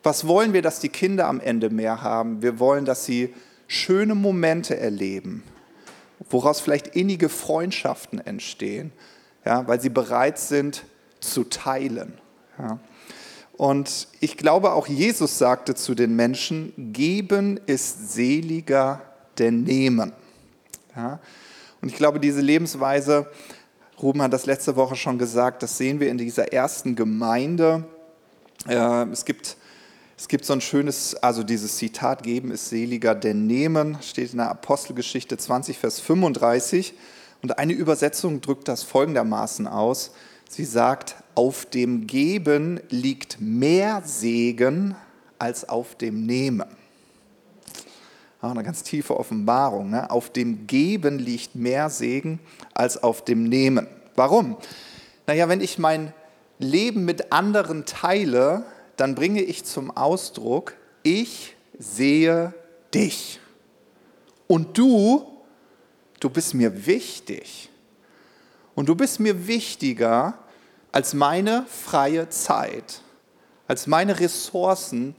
Was 0.02 0.28
wollen 0.28 0.54
wir, 0.54 0.62
dass 0.62 0.80
die 0.80 0.90
Kinder 0.90 1.28
am 1.28 1.40
Ende 1.40 1.70
mehr 1.70 2.02
haben? 2.02 2.42
Wir 2.42 2.60
wollen, 2.60 2.86
dass 2.86 3.06
sie 3.06 3.34
schöne 3.68 4.16
Momente 4.16 4.78
erleben, 4.78 5.44
woraus 6.30 6.62
vielleicht 6.62 6.96
innige 6.96 7.30
Freundschaften 7.30 8.20
entstehen, 8.20 8.92
ja, 9.46 9.68
weil 9.68 9.82
sie 9.82 9.90
bereit 9.90 10.40
sind 10.40 10.86
zu 11.20 11.44
teilen. 11.44 12.14
Ja. 12.58 12.80
Und 13.58 14.08
ich 14.20 14.38
glaube, 14.38 14.74
auch 14.74 14.88
Jesus 14.88 15.38
sagte 15.38 15.74
zu 15.76 15.96
den 15.96 16.16
Menschen, 16.16 16.74
geben 16.94 17.60
ist 17.66 18.14
seliger 18.14 19.02
denn 19.40 19.64
nehmen. 19.64 20.14
Ja? 20.96 21.20
Und 21.82 21.90
ich 21.90 21.96
glaube, 21.96 22.20
diese 22.20 22.42
Lebensweise, 22.42 23.30
Ruben 24.02 24.22
hat 24.22 24.32
das 24.32 24.46
letzte 24.46 24.76
Woche 24.76 24.96
schon 24.96 25.18
gesagt, 25.18 25.64
das 25.64 25.78
sehen 25.78 26.00
wir 26.00 26.10
in 26.10 26.20
dieser 26.20 26.54
ersten 26.54 26.96
Gemeinde. 26.96 27.84
Äh, 28.68 29.06
es 29.10 29.26
gibt 29.26 29.58
es 30.20 30.28
gibt 30.28 30.46
so 30.46 30.54
ein 30.54 30.62
schönes, 30.62 31.14
also 31.14 31.44
dieses 31.44 31.78
Zitat, 31.78 32.24
geben 32.24 32.50
ist 32.50 32.70
seliger 32.70 33.14
denn 33.14 33.46
nehmen, 33.46 34.00
steht 34.02 34.32
in 34.32 34.40
der 34.40 34.50
Apostelgeschichte 34.50 35.38
20, 35.38 35.78
Vers 35.78 36.00
35. 36.00 36.96
Und 37.44 37.60
eine 37.60 37.74
Übersetzung 37.74 38.42
drückt 38.42 38.68
das 38.68 38.82
folgendermaßen 38.82 39.68
aus. 39.68 40.12
Sie 40.50 40.66
sagt, 40.66 41.18
auf 41.38 41.68
dem 41.68 42.08
Geben 42.08 42.80
liegt 42.90 43.40
mehr 43.40 44.02
Segen 44.04 44.96
als 45.38 45.70
auf 45.70 45.94
dem 45.94 46.26
Nehmen. 46.26 46.66
Auch 48.42 48.50
eine 48.50 48.64
ganz 48.64 48.82
tiefe 48.82 49.16
Offenbarung. 49.16 49.92
Ne? 49.92 50.10
Auf 50.10 50.32
dem 50.32 50.66
Geben 50.66 51.20
liegt 51.20 51.54
mehr 51.54 51.92
Segen 51.92 52.40
als 52.74 53.04
auf 53.04 53.24
dem 53.24 53.44
Nehmen. 53.44 53.86
Warum? 54.16 54.58
Naja, 55.28 55.48
wenn 55.48 55.62
ich 55.62 55.78
mein 55.78 56.12
Leben 56.58 57.06
mit 57.06 57.32
anderen 57.32 57.86
teile, 57.86 58.66
dann 58.96 59.14
bringe 59.14 59.44
ich 59.44 59.64
zum 59.64 59.96
Ausdruck, 59.96 60.74
ich 61.04 61.56
sehe 61.78 62.52
dich. 62.96 63.40
Und 64.48 64.76
du, 64.76 65.24
du 66.20 66.32
bist 66.32 66.56
mir 66.56 66.88
wichtig. 66.88 67.70
Und 68.74 68.90
du 68.90 68.96
bist 68.96 69.20
mir 69.20 69.46
wichtiger 69.46 70.40
als 70.92 71.14
meine 71.14 71.66
freie 71.68 72.30
Zeit, 72.30 73.02
als 73.68 73.88
meine 73.88 74.20
Ressourcen, 74.20 75.16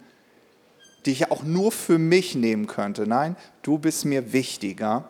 die 1.06 1.12
ich 1.12 1.30
auch 1.30 1.42
nur 1.42 1.72
für 1.72 1.98
mich 1.98 2.34
nehmen 2.34 2.66
könnte. 2.66 3.06
Nein, 3.06 3.36
du 3.62 3.78
bist 3.78 4.04
mir 4.04 4.32
wichtiger. 4.32 5.08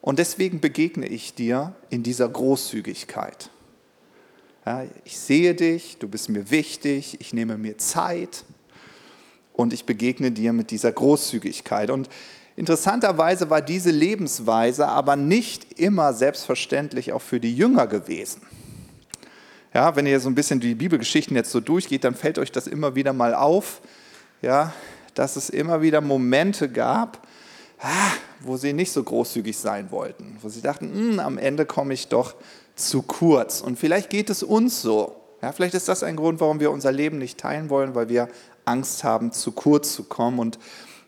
Und 0.00 0.18
deswegen 0.18 0.60
begegne 0.60 1.06
ich 1.06 1.34
dir 1.34 1.74
in 1.90 2.02
dieser 2.02 2.28
Großzügigkeit. 2.28 3.50
Ja, 4.64 4.84
ich 5.04 5.18
sehe 5.18 5.54
dich, 5.54 5.98
du 5.98 6.08
bist 6.08 6.28
mir 6.28 6.50
wichtig, 6.50 7.20
ich 7.20 7.32
nehme 7.32 7.56
mir 7.58 7.78
Zeit 7.78 8.44
und 9.52 9.72
ich 9.72 9.86
begegne 9.86 10.30
dir 10.30 10.52
mit 10.52 10.70
dieser 10.70 10.92
Großzügigkeit. 10.92 11.90
Und 11.90 12.08
interessanterweise 12.54 13.50
war 13.50 13.60
diese 13.60 13.90
Lebensweise 13.90 14.88
aber 14.88 15.16
nicht 15.16 15.78
immer 15.78 16.12
selbstverständlich 16.12 17.12
auch 17.12 17.22
für 17.22 17.40
die 17.40 17.54
Jünger 17.54 17.86
gewesen. 17.86 18.42
Ja, 19.74 19.94
wenn 19.96 20.06
ihr 20.06 20.18
so 20.20 20.28
ein 20.28 20.34
bisschen 20.34 20.60
die 20.60 20.74
Bibelgeschichten 20.74 21.36
jetzt 21.36 21.50
so 21.50 21.60
durchgeht, 21.60 22.04
dann 22.04 22.14
fällt 22.14 22.38
euch 22.38 22.50
das 22.50 22.66
immer 22.66 22.94
wieder 22.94 23.12
mal 23.12 23.34
auf, 23.34 23.80
ja, 24.40 24.72
dass 25.14 25.36
es 25.36 25.50
immer 25.50 25.82
wieder 25.82 26.00
Momente 26.00 26.68
gab, 26.68 27.26
ah, 27.80 28.10
wo 28.40 28.56
sie 28.56 28.72
nicht 28.72 28.92
so 28.92 29.02
großzügig 29.02 29.56
sein 29.56 29.90
wollten, 29.90 30.38
wo 30.40 30.48
sie 30.48 30.62
dachten, 30.62 30.92
hm, 30.92 31.20
am 31.20 31.38
Ende 31.38 31.66
komme 31.66 31.94
ich 31.94 32.08
doch 32.08 32.34
zu 32.76 33.02
kurz. 33.02 33.60
Und 33.60 33.78
vielleicht 33.78 34.10
geht 34.10 34.30
es 34.30 34.42
uns 34.42 34.80
so. 34.80 35.16
Ja, 35.42 35.52
vielleicht 35.52 35.74
ist 35.74 35.88
das 35.88 36.02
ein 36.02 36.16
Grund, 36.16 36.40
warum 36.40 36.60
wir 36.60 36.70
unser 36.70 36.92
Leben 36.92 37.18
nicht 37.18 37.38
teilen 37.38 37.68
wollen, 37.70 37.94
weil 37.94 38.08
wir 38.08 38.28
Angst 38.64 39.04
haben, 39.04 39.32
zu 39.32 39.52
kurz 39.52 39.94
zu 39.94 40.04
kommen. 40.04 40.38
Und 40.38 40.58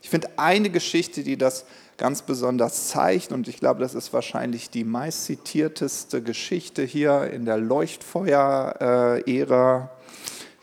ich 0.02 0.10
finde 0.10 0.28
eine 0.36 0.70
Geschichte, 0.70 1.22
die 1.22 1.36
das 1.36 1.64
ganz 2.00 2.22
besonders 2.22 2.88
zeigt, 2.88 3.30
und 3.30 3.46
ich 3.46 3.58
glaube, 3.58 3.78
das 3.80 3.94
ist 3.94 4.12
wahrscheinlich 4.14 4.70
die 4.70 4.84
meistzitierteste 4.84 6.22
Geschichte 6.22 6.82
hier 6.82 7.30
in 7.30 7.44
der 7.44 7.58
Leuchtfeuer-Ära, 7.58 9.90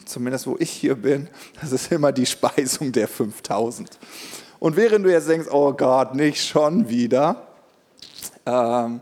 zumindest 0.03 0.47
wo 0.47 0.55
ich 0.57 0.71
hier 0.71 0.95
bin, 0.95 1.29
das 1.61 1.73
ist 1.73 1.91
immer 1.91 2.11
die 2.11 2.25
Speisung 2.25 2.91
der 2.91 3.07
5000. 3.07 3.99
Und 4.57 4.77
während 4.77 5.05
du 5.05 5.11
jetzt 5.11 5.29
denkst, 5.29 5.49
oh 5.51 5.73
Gott, 5.73 6.15
nicht 6.15 6.43
schon 6.43 6.89
wieder, 6.89 7.45
ähm, 8.47 9.01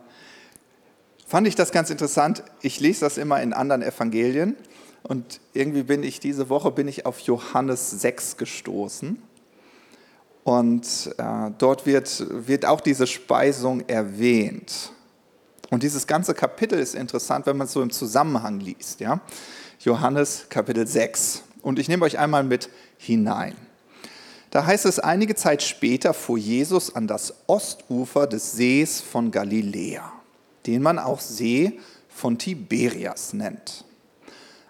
fand 1.26 1.48
ich 1.48 1.56
das 1.56 1.72
ganz 1.72 1.90
interessant. 1.90 2.44
Ich 2.62 2.82
lese 2.82 3.06
das 3.06 3.18
immer 3.18 3.42
in 3.42 3.54
anderen 3.54 3.82
Evangelien 3.82 4.58
und 5.04 5.40
irgendwie 5.54 5.84
bin 5.84 6.04
ich 6.04 6.20
diese 6.20 6.50
Woche 6.50 6.72
bin 6.72 6.90
ich 6.90 7.06
auf 7.06 7.20
Johannes 7.20 7.92
6 7.92 8.36
gestoßen. 8.36 9.24
Und 10.46 11.14
äh, 11.18 11.52
dort 11.58 11.86
wird, 11.86 12.26
wird 12.48 12.66
auch 12.66 12.80
diese 12.80 13.06
Speisung 13.06 13.82
erwähnt. 13.90 14.94
Und 15.72 15.84
dieses 15.84 16.08
ganze 16.08 16.34
Kapitel 16.34 16.80
ist 16.80 16.96
interessant, 16.96 17.46
wenn 17.46 17.58
man 17.58 17.66
es 17.66 17.74
so 17.74 17.82
im 17.82 17.90
Zusammenhang 17.90 18.62
liest. 18.62 19.02
Ja? 19.02 19.20
Johannes 19.82 20.46
Kapitel 20.48 20.88
6. 20.88 21.44
Und 21.62 21.80
ich 21.80 21.90
nehme 21.90 22.06
euch 22.06 22.18
einmal 22.18 22.46
mit 22.46 22.70
hinein. 22.98 23.56
Da 24.52 24.66
heißt 24.66 24.86
es, 24.86 25.00
einige 25.00 25.36
Zeit 25.36 25.62
später 25.62 26.14
fuhr 26.14 26.38
Jesus 26.38 26.96
an 26.96 27.08
das 27.08 27.34
Ostufer 27.48 28.26
des 28.26 28.54
Sees 28.54 29.02
von 29.02 29.32
Galiläa 29.32 30.16
den 30.66 30.82
man 30.82 31.00
auch 31.00 31.20
See 31.20 31.80
von 32.10 32.38
Tiberias 32.38 33.34
nennt. 33.34 33.86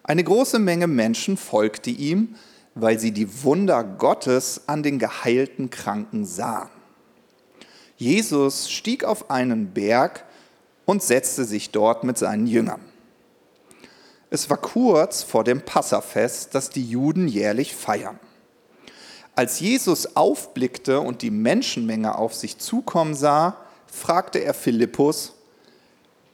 Eine 0.03 0.23
große 0.23 0.59
Menge 0.59 0.87
Menschen 0.87 1.37
folgte 1.37 1.89
ihm, 1.89 2.35
weil 2.75 2.99
sie 2.99 3.11
die 3.11 3.43
Wunder 3.43 3.83
Gottes 3.83 4.61
an 4.67 4.83
den 4.83 4.99
geheilten 4.99 5.69
Kranken 5.69 6.25
sahen. 6.25 6.69
Jesus 7.97 8.69
stieg 8.69 9.05
auf 9.05 9.31
einen 9.31 9.73
Berg 9.73 10.25
und 10.83 11.01
setzte 11.01 11.45
sich 11.45 11.71
dort 11.71 12.03
mit 12.03 12.17
seinen 12.17 12.45
Jüngern. 12.45 12.81
Es 14.29 14.49
war 14.49 14.57
kurz 14.57 15.23
vor 15.23 15.45
dem 15.45 15.61
Passafest, 15.61 16.53
das 16.53 16.69
die 16.69 16.83
Juden 16.83 17.29
jährlich 17.29 17.73
feiern. 17.73 18.19
Als 19.35 19.59
Jesus 19.61 20.15
aufblickte 20.15 20.99
und 20.99 21.21
die 21.21 21.31
Menschenmenge 21.31 22.17
auf 22.17 22.33
sich 22.33 22.57
zukommen 22.57 23.15
sah, 23.15 23.57
fragte 23.87 24.39
er 24.39 24.53
Philippus, 24.53 25.33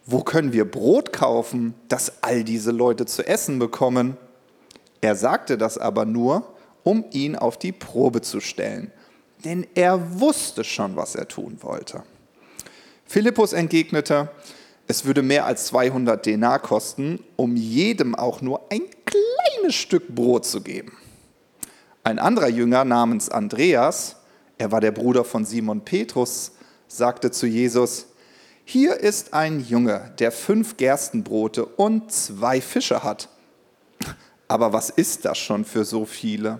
wo 0.06 0.22
können 0.24 0.52
wir 0.52 0.70
Brot 0.70 1.14
kaufen, 1.14 1.76
dass 1.88 2.24
all 2.24 2.44
diese 2.44 2.72
Leute 2.72 3.06
zu 3.06 3.26
essen 3.28 3.60
bekommen? 3.60 4.18
Er 5.02 5.16
sagte 5.16 5.58
das 5.58 5.78
aber 5.78 6.06
nur, 6.06 6.54
um 6.84 7.06
ihn 7.12 7.36
auf 7.36 7.58
die 7.58 7.72
Probe 7.72 8.22
zu 8.22 8.40
stellen, 8.40 8.92
denn 9.44 9.68
er 9.74 10.20
wusste 10.20 10.64
schon, 10.64 10.96
was 10.96 11.16
er 11.16 11.28
tun 11.28 11.58
wollte. 11.62 12.04
Philippus 13.06 13.54
entgegnete, 13.54 14.30
es 14.88 15.06
würde 15.06 15.22
mehr 15.22 15.46
als 15.46 15.68
200 15.68 16.26
Denar 16.26 16.60
kosten, 16.60 17.24
um 17.36 17.56
jedem 17.56 18.16
auch 18.16 18.42
nur 18.42 18.62
ein 18.72 18.82
kleines 19.06 19.76
Stück 19.76 20.08
Brot 20.10 20.46
zu 20.46 20.62
geben. 20.62 20.98
Ein 22.04 22.20
anderer 22.20 22.50
Jünger 22.50 22.84
namens 22.84 23.30
Andreas, 23.30 24.18
er 24.58 24.72
war 24.72 24.82
der 24.82 24.92
Bruder 24.92 25.24
von 25.24 25.46
Simon 25.46 25.82
Petrus, 25.82 26.52
sagte 26.88 27.32
zu 27.32 27.48
Jesus, 27.48 28.08
hier 28.64 28.98
ist 28.98 29.34
ein 29.34 29.60
Junge, 29.60 30.14
der 30.20 30.32
fünf 30.32 30.78
Gerstenbrote 30.78 31.66
und 31.66 32.12
zwei 32.12 32.62
Fische 32.62 33.04
hat. 33.04 33.30
Aber 34.52 34.74
was 34.74 34.90
ist 34.90 35.24
das 35.24 35.38
schon 35.38 35.64
für 35.64 35.86
so 35.86 36.04
viele? 36.04 36.60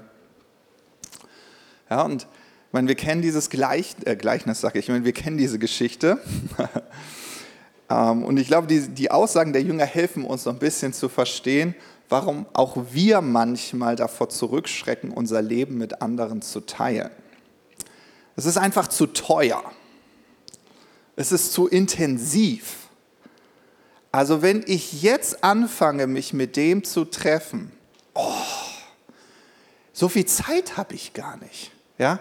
Ja, 1.90 2.04
und 2.04 2.26
Ich 2.68 2.72
meine, 2.72 2.88
wir 2.88 2.96
kennen 2.96 3.22
dieses 3.22 3.50
Gleich, 3.50 3.98
äh, 4.06 4.16
Gleichnis, 4.16 4.62
sage 4.62 4.80
ich, 4.80 4.86
ich 4.86 4.90
meine, 4.90 5.04
wir 5.04 5.12
kennen 5.12 5.38
diese 5.38 5.60
Geschichte. 5.60 6.18
ähm, 7.90 8.24
und 8.24 8.38
ich 8.38 8.48
glaube, 8.48 8.68
die, 8.68 8.88
die 8.88 9.12
Aussagen 9.12 9.52
der 9.52 9.62
Jünger 9.62 9.84
helfen 9.84 10.24
uns 10.24 10.44
so 10.44 10.52
ein 10.52 10.58
bisschen 10.58 10.94
zu 10.94 11.10
verstehen, 11.10 11.76
warum 12.08 12.46
auch 12.54 12.78
wir 12.94 13.20
manchmal 13.20 13.98
davor 13.98 14.30
zurückschrecken, 14.30 15.12
unser 15.12 15.42
Leben 15.42 15.78
mit 15.78 16.02
anderen 16.02 16.42
zu 16.42 16.62
teilen. 16.62 17.12
Es 18.38 18.46
ist 18.46 18.58
einfach 18.58 18.88
zu 18.88 19.06
teuer. 19.08 19.62
Es 21.18 21.34
ist 21.34 21.52
zu 21.52 21.68
intensiv. 21.68 22.88
Also 24.14 24.42
wenn 24.42 24.64
ich 24.66 25.02
jetzt 25.02 25.44
anfange, 25.44 26.08
mich 26.08 26.32
mit 26.32 26.56
dem 26.56 26.86
zu 26.86 27.04
treffen, 27.04 27.74
oh, 28.14 28.34
so 29.94 30.10
viel 30.10 30.26
Zeit 30.26 30.78
habe 30.78 30.96
ich 30.96 31.14
gar 31.14 31.38
nicht. 31.38 31.72
Ja? 31.98 32.20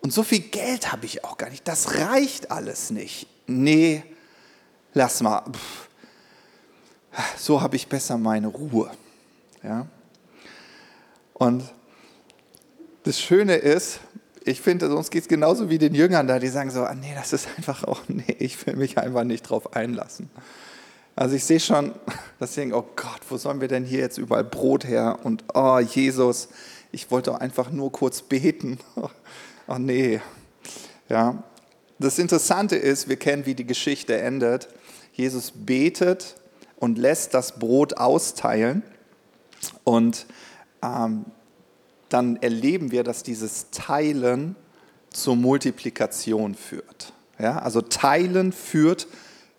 Und 0.00 0.12
so 0.12 0.22
viel 0.22 0.40
Geld 0.40 0.90
habe 0.92 1.06
ich 1.06 1.24
auch 1.24 1.36
gar 1.36 1.50
nicht. 1.50 1.66
Das 1.68 1.96
reicht 1.98 2.50
alles 2.50 2.90
nicht. 2.90 3.26
Nee, 3.46 4.02
lass 4.94 5.20
mal. 5.20 5.44
So 7.36 7.60
habe 7.60 7.76
ich 7.76 7.88
besser 7.88 8.16
meine 8.18 8.48
Ruhe. 8.48 8.90
Ja? 9.62 9.86
Und 11.34 11.62
das 13.04 13.20
Schöne 13.20 13.56
ist, 13.56 14.00
ich 14.44 14.60
finde, 14.60 14.94
uns 14.94 15.10
geht 15.10 15.22
es 15.22 15.28
genauso 15.28 15.70
wie 15.70 15.78
den 15.78 15.94
Jüngern 15.94 16.26
da, 16.26 16.38
die 16.38 16.48
sagen 16.48 16.70
so, 16.70 16.82
ah, 16.84 16.94
nee, 16.94 17.12
das 17.14 17.32
ist 17.32 17.48
einfach 17.56 17.84
auch, 17.84 18.00
nee, 18.08 18.36
ich 18.38 18.66
will 18.66 18.76
mich 18.76 18.98
einfach 18.98 19.24
nicht 19.24 19.42
drauf 19.42 19.76
einlassen. 19.76 20.30
Also 21.14 21.36
ich 21.36 21.44
sehe 21.44 21.60
schon, 21.60 21.92
dass 22.38 22.54
sie 22.54 22.62
denken, 22.62 22.74
oh 22.74 22.86
Gott, 22.96 23.20
wo 23.28 23.36
sollen 23.36 23.60
wir 23.60 23.68
denn 23.68 23.84
hier 23.84 24.00
jetzt 24.00 24.18
überall 24.18 24.44
Brot 24.44 24.86
her? 24.86 25.18
Und 25.22 25.44
oh 25.54 25.78
Jesus, 25.78 26.48
ich 26.90 27.10
wollte 27.10 27.40
einfach 27.40 27.70
nur 27.70 27.92
kurz 27.92 28.22
beten. 28.22 28.78
Oh 29.68 29.78
nee. 29.78 30.20
Ja. 31.08 31.44
Das 32.00 32.18
Interessante 32.18 32.74
ist, 32.74 33.08
wir 33.08 33.14
kennen, 33.14 33.46
wie 33.46 33.54
die 33.54 33.64
Geschichte 33.64 34.20
endet. 34.20 34.68
Jesus 35.12 35.52
betet 35.54 36.34
und 36.76 36.98
lässt 36.98 37.32
das 37.32 37.60
Brot 37.60 37.96
austeilen. 37.96 38.82
Und 39.84 40.26
ähm, 40.82 41.26
dann 42.08 42.36
erleben 42.42 42.90
wir, 42.90 43.04
dass 43.04 43.22
dieses 43.22 43.70
Teilen 43.70 44.56
zur 45.10 45.36
Multiplikation 45.36 46.56
führt. 46.56 47.12
Ja, 47.38 47.60
also 47.60 47.80
Teilen 47.80 48.52
führt 48.52 49.06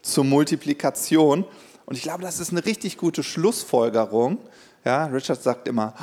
zur 0.03 0.25
Multiplikation. 0.25 1.45
Und 1.85 1.97
ich 1.97 2.03
glaube, 2.03 2.21
das 2.21 2.39
ist 2.39 2.51
eine 2.51 2.63
richtig 2.63 2.97
gute 2.97 3.23
Schlussfolgerung. 3.23 4.37
Ja, 4.85 5.05
Richard 5.05 5.41
sagt 5.41 5.67
immer, 5.67 5.95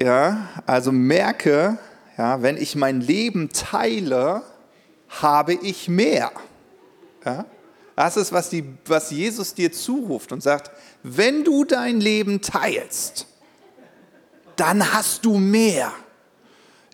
ja, 0.00 0.48
also 0.66 0.90
merke, 0.90 1.78
ja, 2.18 2.42
wenn 2.42 2.56
ich 2.56 2.74
mein 2.74 3.00
Leben 3.00 3.50
teile, 3.50 4.42
habe 5.08 5.54
ich 5.54 5.88
mehr. 5.88 6.32
Ja? 7.24 7.44
Das 7.94 8.16
ist, 8.16 8.32
was, 8.32 8.48
die, 8.48 8.64
was 8.86 9.10
Jesus 9.10 9.54
dir 9.54 9.70
zuruft 9.70 10.32
und 10.32 10.42
sagt, 10.42 10.70
wenn 11.02 11.44
du 11.44 11.64
dein 11.64 12.00
Leben 12.00 12.40
teilst, 12.40 13.26
dann 14.56 14.92
hast 14.92 15.24
du 15.24 15.38
mehr. 15.38 15.92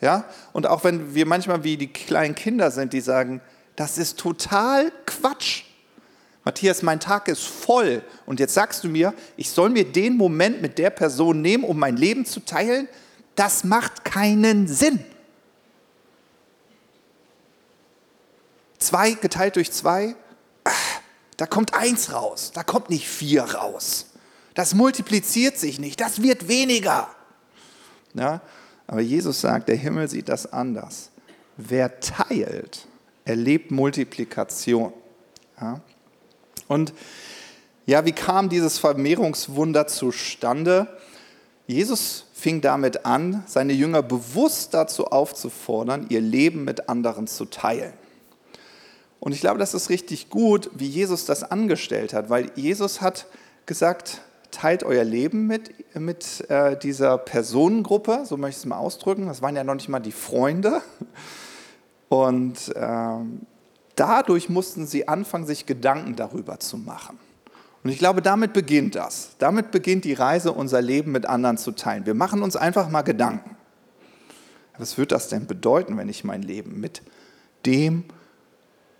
Ja? 0.00 0.24
Und 0.52 0.66
auch 0.66 0.84
wenn 0.84 1.14
wir 1.14 1.26
manchmal 1.26 1.62
wie 1.64 1.76
die 1.76 1.92
kleinen 1.92 2.34
Kinder 2.34 2.70
sind, 2.70 2.92
die 2.92 3.00
sagen, 3.00 3.40
das 3.78 3.97
ist 3.97 4.18
total 4.18 4.90
Quatsch. 5.06 5.62
Matthias, 6.44 6.82
mein 6.82 6.99
Tag 6.99 7.28
ist 7.28 7.44
voll 7.44 8.02
und 8.26 8.40
jetzt 8.40 8.54
sagst 8.54 8.82
du 8.82 8.88
mir, 8.88 9.14
ich 9.37 9.50
soll 9.50 9.70
mir 9.70 9.85
den 9.85 10.16
Moment 10.16 10.61
mit 10.61 10.78
der 10.78 10.90
Person 10.90 11.42
nehmen, 11.42 11.62
um 11.62 11.78
mein 11.78 11.97
Leben 11.97 12.26
zu 12.26 12.40
teilen? 12.40 12.88
Das 13.37 13.62
macht 13.62 14.05
keinen 14.05 14.66
Sinn. 14.66 14.98
Zwei 18.79 19.12
geteilt 19.12 19.55
durch 19.55 19.70
zwei, 19.70 20.16
ah, 20.64 20.70
da 21.37 21.46
kommt 21.46 21.72
eins 21.72 22.12
raus, 22.12 22.50
da 22.52 22.64
kommt 22.64 22.90
nicht 22.90 23.07
vier 23.07 23.44
raus. 23.44 24.07
Das 24.55 24.74
multipliziert 24.74 25.57
sich 25.57 25.79
nicht, 25.79 26.00
das 26.00 26.20
wird 26.20 26.48
weniger. 26.48 27.09
Ja? 28.14 28.40
Aber 28.88 29.02
Jesus 29.02 29.40
sagt, 29.40 29.68
der 29.68 29.76
Himmel 29.76 30.09
sieht 30.09 30.29
das 30.29 30.52
anders. 30.52 31.11
Wer 31.57 32.00
teilt, 32.00 32.88
erlebt 33.28 33.70
Multiplikation. 33.70 34.92
Ja? 35.60 35.80
Und 36.66 36.92
ja, 37.86 38.04
wie 38.04 38.12
kam 38.12 38.48
dieses 38.48 38.78
Vermehrungswunder 38.78 39.86
zustande? 39.86 40.86
Jesus 41.66 42.26
fing 42.34 42.60
damit 42.60 43.04
an, 43.04 43.42
seine 43.46 43.72
Jünger 43.72 44.02
bewusst 44.02 44.74
dazu 44.74 45.06
aufzufordern, 45.06 46.06
ihr 46.08 46.20
Leben 46.20 46.64
mit 46.64 46.88
anderen 46.88 47.26
zu 47.26 47.46
teilen. 47.46 47.92
Und 49.20 49.32
ich 49.32 49.40
glaube, 49.40 49.58
das 49.58 49.74
ist 49.74 49.90
richtig 49.90 50.30
gut, 50.30 50.70
wie 50.74 50.86
Jesus 50.86 51.24
das 51.24 51.42
angestellt 51.42 52.12
hat, 52.12 52.30
weil 52.30 52.52
Jesus 52.54 53.00
hat 53.00 53.26
gesagt, 53.66 54.20
teilt 54.50 54.84
euer 54.84 55.04
Leben 55.04 55.46
mit, 55.46 55.72
mit 55.94 56.48
äh, 56.48 56.78
dieser 56.78 57.18
Personengruppe, 57.18 58.24
so 58.24 58.36
möchte 58.36 58.58
ich 58.58 58.64
es 58.64 58.66
mal 58.66 58.78
ausdrücken. 58.78 59.26
Das 59.26 59.42
waren 59.42 59.56
ja 59.56 59.64
noch 59.64 59.74
nicht 59.74 59.88
mal 59.88 59.98
die 60.00 60.12
Freunde. 60.12 60.82
Und 62.09 62.73
ähm, 62.77 63.47
dadurch 63.94 64.49
mussten 64.49 64.87
sie 64.87 65.09
anfangen, 65.09 65.47
sich 65.47 65.66
Gedanken 65.66 66.16
darüber 66.16 66.59
zu 66.59 66.79
machen. 66.79 67.18
Und 67.85 67.90
ich 67.90 67.99
glaube, 67.99 68.23
damit 68.23 68.53
beginnt 68.53 68.94
das. 68.94 69.31
Damit 69.38 69.71
beginnt 69.71 70.05
die 70.05 70.14
Reise, 70.14 70.53
unser 70.53 70.83
Leben 70.83 71.12
mit 71.12 71.27
anderen 71.27 71.59
zu 71.59 71.73
teilen. 71.73 72.07
Wir 72.07 72.14
machen 72.14 72.42
uns 72.42 72.57
einfach 72.57 72.88
mal 72.88 73.03
Gedanken. 73.03 73.57
Was 74.79 74.97
wird 74.97 75.12
das 75.12 75.29
denn 75.29 75.47
bedeuten, 75.47 75.97
wenn 75.97 76.09
ich 76.09 76.25
mein 76.25 76.42
Leben 76.42 76.81
mit 76.81 77.03
dem 77.66 78.05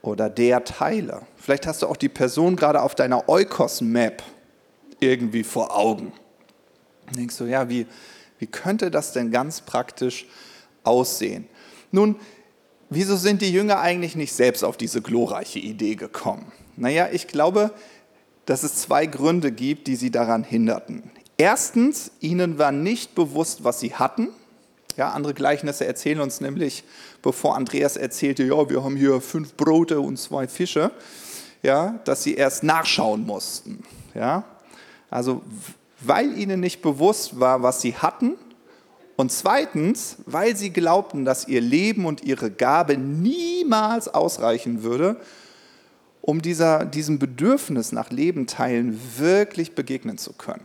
oder 0.03 0.29
der 0.29 0.64
teile? 0.64 1.23
Vielleicht 1.37 1.66
hast 1.66 1.83
du 1.83 1.87
auch 1.87 1.97
die 1.97 2.09
Person 2.09 2.57
gerade 2.57 2.83
auf 2.83 2.94
deiner 2.94 3.29
Eukos-Map 3.29 4.23
irgendwie 5.01 5.44
vor 5.44 5.77
Augen. 5.77 6.12
Dann 7.07 7.16
denkst 7.16 7.38
du, 7.38 7.44
ja, 7.44 7.68
wie, 7.68 7.87
wie 8.38 8.47
könnte 8.47 8.90
das 8.90 9.12
denn 9.12 9.31
ganz 9.31 9.61
praktisch 9.61 10.27
aussehen? 10.83 11.47
Nun, 11.92 12.16
wieso 12.90 13.16
sind 13.16 13.42
die 13.42 13.53
Jünger 13.53 13.81
eigentlich 13.81 14.16
nicht 14.16 14.33
selbst 14.33 14.64
auf 14.64 14.77
diese 14.77 15.03
glorreiche 15.03 15.59
Idee 15.59 15.94
gekommen? 15.94 16.53
Naja, 16.77 17.09
ich 17.12 17.27
glaube, 17.27 17.72
dass 18.46 18.62
es 18.62 18.77
zwei 18.77 19.07
Gründe 19.07 19.53
gibt, 19.53 19.87
die 19.87 19.96
sie 19.96 20.11
daran 20.11 20.44
hinderten. 20.44 21.11
Erstens, 21.37 22.11
ihnen 22.20 22.59
war 22.59 22.72
nicht 22.72 23.14
bewusst, 23.14 23.62
was 23.62 23.81
sie 23.81 23.94
hatten. 23.94 24.29
Ja, 24.96 25.11
andere 25.11 25.35
Gleichnisse 25.35 25.87
erzählen 25.87 26.20
uns 26.20 26.40
nämlich, 26.40 26.83
bevor 27.22 27.57
Andreas 27.57 27.96
erzählte, 27.96 28.42
ja, 28.42 28.68
wir 28.68 28.83
haben 28.83 28.96
hier 28.96 29.20
fünf 29.20 29.55
Brote 29.55 30.01
und 30.01 30.18
zwei 30.18 30.48
Fische, 30.48 30.90
ja, 31.62 32.01
dass 32.05 32.24
sie 32.24 32.35
erst 32.35 32.64
nachschauen 32.64 33.24
mussten. 33.24 33.85
Ja, 34.14 34.44
also 35.11 35.42
weil 36.01 36.37
ihnen 36.38 36.61
nicht 36.61 36.83
bewusst 36.83 37.38
war, 37.38 37.62
was 37.62 37.81
sie 37.81 37.94
hatten. 37.94 38.37
Und 39.18 39.33
zweitens, 39.33 40.18
weil 40.26 40.57
sie 40.57 40.70
glaubten, 40.70 41.24
dass 41.24 41.48
ihr 41.48 41.61
Leben 41.61 42.07
und 42.07 42.22
ihre 42.22 42.52
Gabe 42.52 42.96
niemals 42.96 44.07
ausreichen 44.07 44.85
würde, 44.85 45.16
um 46.20 46.40
dieser, 46.40 46.85
diesem 46.85 47.18
Bedürfnis 47.18 47.90
nach 47.90 48.11
Leben 48.11 48.46
teilen 48.46 48.96
wirklich 49.16 49.74
begegnen 49.74 50.18
zu 50.18 50.35
können. 50.35 50.62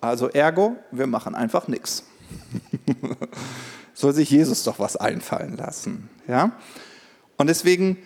Also 0.00 0.28
ergo, 0.28 0.76
wir 0.92 1.08
machen 1.08 1.34
einfach 1.34 1.66
nichts. 1.66 2.04
Soll 3.94 4.12
sich 4.12 4.30
Jesus 4.30 4.62
doch 4.62 4.78
was 4.78 4.96
einfallen 4.96 5.56
lassen. 5.56 6.08
Ja? 6.28 6.52
Und 7.36 7.48
deswegen 7.48 7.98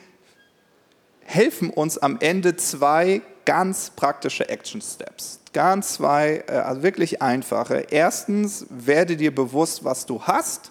helfen 1.21 1.69
uns 1.69 1.99
am 1.99 2.17
Ende 2.21 2.57
zwei 2.57 3.21
ganz 3.47 3.91
praktische 3.91 4.49
Action 4.51 4.83
Steps. 4.83 5.41
Ganz 5.55 5.95
zwei, 5.95 6.45
äh, 6.49 6.53
also 6.53 6.83
wirklich 6.83 7.23
einfache. 7.23 7.87
Erstens, 7.91 8.67
werde 8.69 9.17
dir 9.17 9.35
bewusst, 9.35 9.85
was 9.85 10.05
du 10.05 10.23
hast 10.23 10.71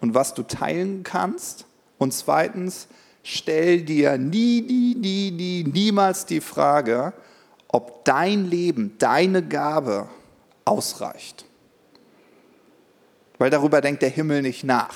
und 0.00 0.14
was 0.14 0.32
du 0.32 0.42
teilen 0.42 1.02
kannst. 1.02 1.66
Und 1.98 2.14
zweitens, 2.14 2.88
stell 3.22 3.82
dir 3.82 4.16
nie, 4.16 4.62
nie, 4.62 4.94
nie, 4.94 5.30
nie, 5.30 5.64
niemals 5.64 6.24
die 6.24 6.40
Frage, 6.40 7.12
ob 7.68 8.04
dein 8.04 8.48
Leben, 8.48 8.96
deine 8.98 9.46
Gabe 9.46 10.08
ausreicht. 10.64 11.44
Weil 13.38 13.50
darüber 13.50 13.80
denkt 13.80 14.02
der 14.02 14.10
Himmel 14.10 14.42
nicht 14.42 14.64
nach. 14.64 14.94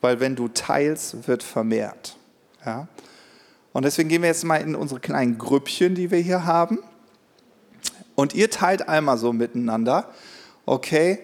Weil 0.00 0.20
wenn 0.20 0.34
du 0.34 0.48
teilst, 0.48 1.28
wird 1.28 1.42
vermehrt. 1.42 2.16
Ja? 2.64 2.88
Und 3.72 3.84
deswegen 3.84 4.08
gehen 4.08 4.22
wir 4.22 4.28
jetzt 4.28 4.44
mal 4.44 4.56
in 4.56 4.74
unsere 4.74 5.00
kleinen 5.00 5.38
Grüppchen, 5.38 5.94
die 5.94 6.10
wir 6.10 6.18
hier 6.18 6.44
haben. 6.44 6.78
Und 8.14 8.34
ihr 8.34 8.50
teilt 8.50 8.88
einmal 8.88 9.18
so 9.18 9.32
miteinander, 9.32 10.12
okay, 10.66 11.20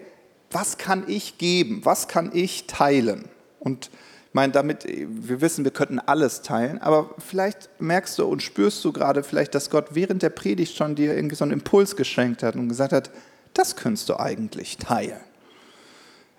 was 0.51 0.77
kann 0.77 1.03
ich 1.07 1.37
geben? 1.37 1.81
Was 1.83 2.07
kann 2.07 2.31
ich 2.33 2.67
teilen? 2.67 3.25
Und 3.59 3.87
ich 4.27 4.33
meine, 4.33 4.53
damit, 4.53 4.85
wir 4.85 5.41
wissen, 5.41 5.63
wir 5.63 5.71
könnten 5.71 5.99
alles 5.99 6.41
teilen, 6.41 6.81
aber 6.81 7.09
vielleicht 7.17 7.69
merkst 7.79 8.19
du 8.19 8.25
und 8.25 8.43
spürst 8.43 8.83
du 8.83 8.91
gerade 8.91 9.23
vielleicht, 9.23 9.55
dass 9.55 9.69
Gott 9.69 9.87
während 9.91 10.23
der 10.23 10.29
Predigt 10.29 10.75
schon 10.75 10.95
dir 10.95 11.15
irgendwie 11.15 11.35
so 11.35 11.43
einen 11.43 11.53
Impuls 11.53 11.95
geschenkt 11.95 12.43
hat 12.43 12.55
und 12.55 12.69
gesagt 12.69 12.93
hat, 12.93 13.11
das 13.53 13.75
könntest 13.75 14.09
du 14.09 14.19
eigentlich 14.19 14.77
teilen. 14.77 15.21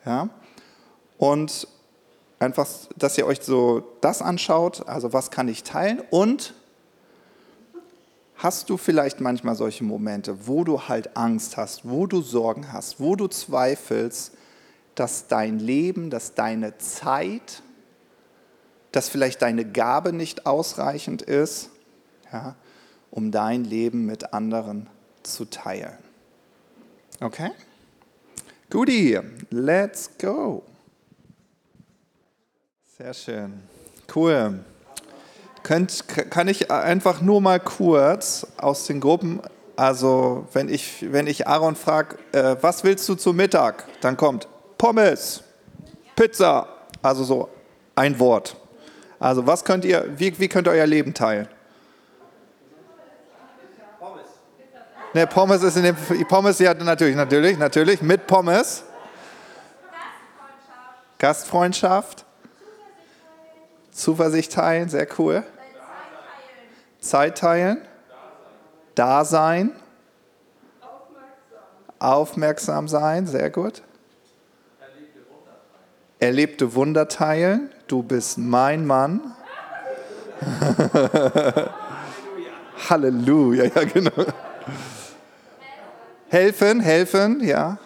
Ja? 0.05 0.29
Und 1.19 1.69
einfach, 2.39 2.69
dass 2.97 3.17
ihr 3.19 3.27
euch 3.27 3.41
so 3.43 3.83
das 4.01 4.23
anschaut, 4.23 4.87
also 4.87 5.13
was 5.13 5.31
kann 5.31 5.49
ich 5.49 5.63
teilen 5.63 6.03
und 6.11 6.55
hast 8.37 8.69
du 8.69 8.77
vielleicht 8.77 9.21
manchmal 9.21 9.55
solche 9.55 9.85
Momente, 9.85 10.47
wo 10.47 10.65
du 10.65 10.83
halt 10.83 11.17
Angst 11.17 11.57
hast, 11.57 11.89
wo 11.89 12.07
du 12.07 12.21
Sorgen 12.21 12.73
hast, 12.73 13.01
wo 13.01 13.17
du 13.17 13.29
zweifelst, 13.29 14.33
dass 14.95 15.29
dein 15.29 15.59
Leben, 15.59 16.11
dass 16.11 16.35
deine 16.35 16.79
Zeit, 16.79 17.63
dass 18.93 19.09
vielleicht 19.09 19.43
deine 19.43 19.65
Gabe 19.65 20.13
nicht 20.13 20.47
ausreichend 20.47 21.23
ist, 21.23 21.71
ja, 22.33 22.57
um 23.11 23.31
dein 23.31 23.65
Leben 23.65 24.07
mit 24.07 24.33
anderen 24.35 24.89
zu 25.23 25.47
teilen. 25.47 25.97
Okay? 27.21 27.51
Guti, 28.69 29.19
let's 29.51 30.11
go. 30.19 30.63
Sehr 32.99 33.13
schön. 33.13 33.63
Cool. 34.15 34.61
Könnt, 35.63 36.09
kann 36.31 36.49
ich 36.49 36.71
einfach 36.71 37.21
nur 37.21 37.43
mal 37.43 37.61
kurz 37.61 38.47
aus 38.57 38.87
den 38.87 39.01
Gruppen, 39.01 39.43
also 39.77 40.47
wenn 40.55 40.71
ich, 40.71 41.13
wenn 41.13 41.27
ich 41.27 41.47
Aaron 41.47 41.77
frage, 41.77 42.17
äh, 42.33 42.57
was 42.63 42.85
willst 42.85 43.07
du 43.11 43.15
zu 43.15 43.35
Mittag, 43.35 43.85
dann 44.01 44.17
kommt 44.17 44.49
Pommes, 44.79 45.43
Pizza, 46.15 46.69
also 47.03 47.25
so 47.25 47.51
ein 47.97 48.19
Wort. 48.19 48.57
Also 49.19 49.47
was 49.47 49.63
könnt 49.67 49.85
ihr, 49.85 50.07
wie, 50.17 50.39
wie 50.39 50.49
könnt 50.49 50.67
ihr 50.67 50.71
euer 50.71 50.87
Leben 50.87 51.13
teilen? 51.13 51.49
Pommes. 53.99 54.25
Ne, 55.13 55.27
Pommes 55.27 55.63
ist 55.63 55.77
in 55.77 55.83
dem, 55.83 55.97
Pommes, 56.29 56.59
ja 56.61 56.73
natürlich, 56.73 57.15
natürlich, 57.15 57.59
natürlich, 57.59 58.01
mit 58.01 58.27
Pommes. 58.27 58.85
Gastfreundschaft. 61.19 61.19
Gastfreundschaft. 61.19 62.26
Zuversicht 63.97 64.53
teilen, 64.53 64.91
sehr 64.91 65.09
cool. 65.19 65.43
Zeit 67.01 67.39
teilen. 67.39 67.81
Dasein. 68.95 69.73
Aufmerksam 71.99 72.89
sein, 72.89 73.27
sehr 73.27 73.49
gut. 73.49 73.83
Erlebte 76.19 76.75
Wunder 76.75 77.09
teilen. 77.09 77.71
Du 77.87 78.03
bist 78.03 78.37
mein 78.37 78.87
Mann. 78.87 79.35
Halleluja, 82.91 83.65
ja 83.65 83.85
genau. 83.85 84.27
Helfen, 86.29 86.81
helfen, 86.81 87.43
ja. 87.43 87.79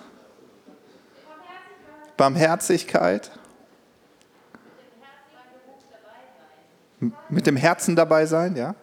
Barmherzigkeit. 2.16 3.30
Mit 7.28 7.46
dem 7.46 7.56
Herzen 7.56 7.96
dabei 7.96 8.26
sein, 8.26 8.56
ja? 8.56 8.74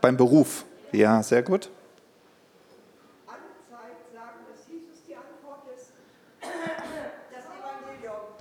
Beim 0.00 0.16
Beruf, 0.16 0.64
ja, 0.90 1.22
sehr 1.22 1.42
gut. 1.42 1.70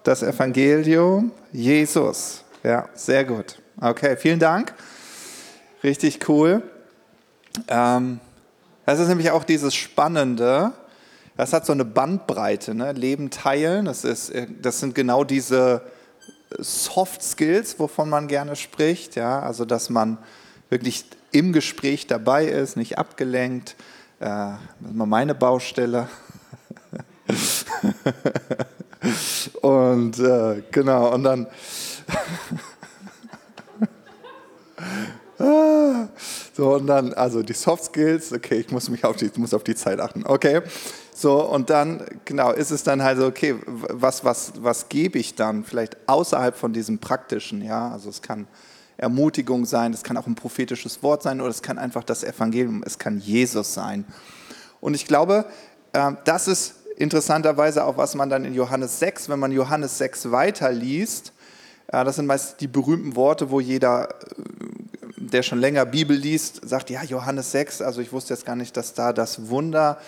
Das 0.03 0.23
Evangelium, 0.23 1.31
Jesus. 1.51 2.43
Ja, 2.63 2.89
sehr 2.95 3.23
gut. 3.23 3.61
Okay, 3.79 4.17
vielen 4.17 4.39
Dank. 4.39 4.73
Richtig 5.83 6.27
cool. 6.27 6.63
Ähm, 7.67 8.19
das 8.85 8.99
ist 8.99 9.07
nämlich 9.07 9.29
auch 9.29 9.43
dieses 9.43 9.75
Spannende. 9.75 10.71
Das 11.37 11.53
hat 11.53 11.65
so 11.65 11.73
eine 11.73 11.85
Bandbreite. 11.85 12.73
Ne? 12.73 12.93
Leben 12.93 13.29
teilen, 13.29 13.85
das, 13.85 14.03
ist, 14.03 14.33
das 14.61 14.79
sind 14.79 14.95
genau 14.95 15.23
diese 15.23 15.81
Soft 16.59 17.23
Skills, 17.23 17.79
wovon 17.79 18.09
man 18.09 18.27
gerne 18.27 18.55
spricht. 18.55 19.15
Ja? 19.15 19.41
Also, 19.41 19.65
dass 19.65 19.89
man 19.89 20.19
wirklich 20.69 21.05
im 21.31 21.51
Gespräch 21.53 22.07
dabei 22.07 22.45
ist, 22.45 22.77
nicht 22.77 22.97
abgelenkt. 22.97 23.75
Äh, 24.19 24.25
das 24.25 24.57
ist 24.89 24.95
mal 24.95 25.05
meine 25.05 25.35
Baustelle. 25.35 26.07
und 29.61 30.19
äh, 30.19 30.63
genau, 30.71 31.13
und 31.13 31.23
dann. 31.23 31.47
so, 36.53 36.75
und 36.75 36.87
dann, 36.87 37.13
also 37.13 37.43
die 37.43 37.53
Soft 37.53 37.85
Skills, 37.85 38.33
okay, 38.33 38.55
ich 38.55 38.71
muss 38.71 38.89
mich 38.89 39.05
auf 39.05 39.15
die, 39.15 39.31
muss 39.37 39.53
auf 39.53 39.63
die 39.63 39.75
Zeit 39.75 39.99
achten. 39.99 40.25
Okay. 40.25 40.61
So, 41.21 41.39
und 41.47 41.69
dann, 41.69 42.03
genau, 42.25 42.51
ist 42.51 42.71
es 42.71 42.81
dann 42.81 43.03
halt 43.03 43.19
so, 43.19 43.27
okay, 43.27 43.53
was, 43.67 44.25
was, 44.25 44.53
was 44.57 44.89
gebe 44.89 45.19
ich 45.19 45.35
dann 45.35 45.63
vielleicht 45.63 45.95
außerhalb 46.07 46.57
von 46.57 46.73
diesem 46.73 46.97
Praktischen, 46.97 47.61
ja? 47.61 47.91
Also 47.91 48.09
es 48.09 48.23
kann 48.23 48.47
Ermutigung 48.97 49.65
sein, 49.65 49.93
es 49.93 50.01
kann 50.01 50.17
auch 50.17 50.25
ein 50.25 50.33
prophetisches 50.33 51.03
Wort 51.03 51.21
sein 51.21 51.39
oder 51.39 51.51
es 51.51 51.61
kann 51.61 51.77
einfach 51.77 52.03
das 52.03 52.23
Evangelium, 52.23 52.81
es 52.83 52.97
kann 52.97 53.19
Jesus 53.19 53.75
sein. 53.75 54.03
Und 54.79 54.95
ich 54.95 55.05
glaube, 55.05 55.45
äh, 55.93 56.13
das 56.23 56.47
ist 56.47 56.77
interessanterweise 56.97 57.85
auch, 57.85 57.97
was 57.97 58.15
man 58.15 58.31
dann 58.31 58.43
in 58.43 58.55
Johannes 58.55 58.97
6, 58.97 59.29
wenn 59.29 59.37
man 59.37 59.51
Johannes 59.51 59.99
6 59.99 60.31
weiterliest, 60.31 61.33
äh, 61.89 62.03
das 62.03 62.15
sind 62.15 62.25
meist 62.25 62.61
die 62.61 62.67
berühmten 62.67 63.15
Worte, 63.15 63.51
wo 63.51 63.59
jeder, 63.59 64.09
äh, 64.09 64.13
der 65.17 65.43
schon 65.43 65.59
länger 65.59 65.85
Bibel 65.85 66.17
liest, 66.17 66.67
sagt, 66.67 66.89
ja, 66.89 67.03
Johannes 67.03 67.51
6, 67.51 67.83
also 67.83 68.01
ich 68.01 68.11
wusste 68.11 68.33
jetzt 68.33 68.47
gar 68.47 68.55
nicht, 68.55 68.75
dass 68.75 68.95
da 68.95 69.13
das 69.13 69.49
Wunder 69.49 69.99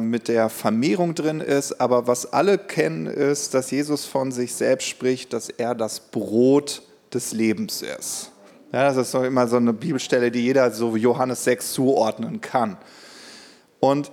mit 0.00 0.28
der 0.28 0.48
Vermehrung 0.48 1.14
drin 1.14 1.40
ist, 1.40 1.80
aber 1.80 2.06
was 2.06 2.32
alle 2.32 2.56
kennen, 2.56 3.06
ist, 3.06 3.52
dass 3.52 3.70
Jesus 3.70 4.04
von 4.04 4.32
sich 4.32 4.54
selbst 4.54 4.86
spricht, 4.86 5.32
dass 5.32 5.48
er 5.48 5.74
das 5.74 6.00
Brot 6.00 6.82
des 7.12 7.32
Lebens 7.32 7.82
ist. 7.82 8.30
Ja, 8.72 8.84
das 8.84 8.96
ist 8.96 9.10
so 9.10 9.22
immer 9.22 9.46
so 9.48 9.56
eine 9.56 9.72
Bibelstelle, 9.72 10.30
die 10.30 10.40
jeder 10.40 10.70
so 10.70 10.96
Johannes 10.96 11.44
6 11.44 11.72
zuordnen 11.72 12.40
kann. 12.40 12.76
Und 13.80 14.10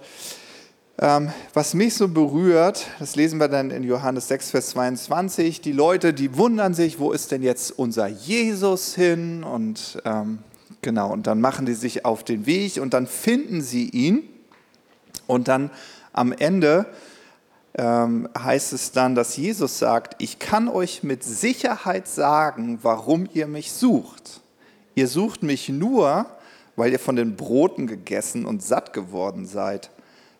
ähm, 0.99 1.31
was 1.53 1.73
mich 1.73 1.95
so 1.95 2.07
berührt, 2.07 2.85
das 2.99 3.15
lesen 3.15 3.39
wir 3.39 3.47
dann 3.47 3.71
in 3.71 3.83
Johannes 3.83 4.27
6, 4.27 4.51
Vers 4.51 4.69
22, 4.69 5.61
die 5.61 5.71
Leute, 5.71 6.13
die 6.13 6.37
wundern 6.37 6.73
sich, 6.73 6.99
wo 6.99 7.11
ist 7.11 7.31
denn 7.31 7.41
jetzt 7.41 7.77
unser 7.77 8.07
Jesus 8.07 8.93
hin? 8.93 9.43
Und 9.43 10.01
ähm, 10.05 10.39
genau, 10.81 11.11
und 11.11 11.25
dann 11.25 11.41
machen 11.41 11.65
die 11.65 11.73
sich 11.73 12.05
auf 12.05 12.23
den 12.23 12.45
Weg 12.45 12.79
und 12.79 12.93
dann 12.93 13.07
finden 13.07 13.61
sie 13.61 13.89
ihn. 13.89 14.29
Und 15.27 15.47
dann 15.47 15.69
am 16.12 16.31
Ende 16.31 16.86
ähm, 17.75 18.29
heißt 18.38 18.73
es 18.73 18.91
dann, 18.91 19.15
dass 19.15 19.36
Jesus 19.36 19.79
sagt, 19.79 20.15
ich 20.21 20.39
kann 20.39 20.67
euch 20.67 21.03
mit 21.03 21.23
Sicherheit 21.23 22.07
sagen, 22.07 22.79
warum 22.83 23.27
ihr 23.33 23.47
mich 23.47 23.71
sucht. 23.71 24.41
Ihr 24.95 25.07
sucht 25.07 25.41
mich 25.41 25.69
nur, 25.69 26.27
weil 26.75 26.91
ihr 26.91 26.99
von 26.99 27.15
den 27.15 27.36
Broten 27.36 27.88
gegessen 27.88 28.45
und 28.45 28.62
satt 28.62 28.93
geworden 28.93 29.45
seid. 29.45 29.89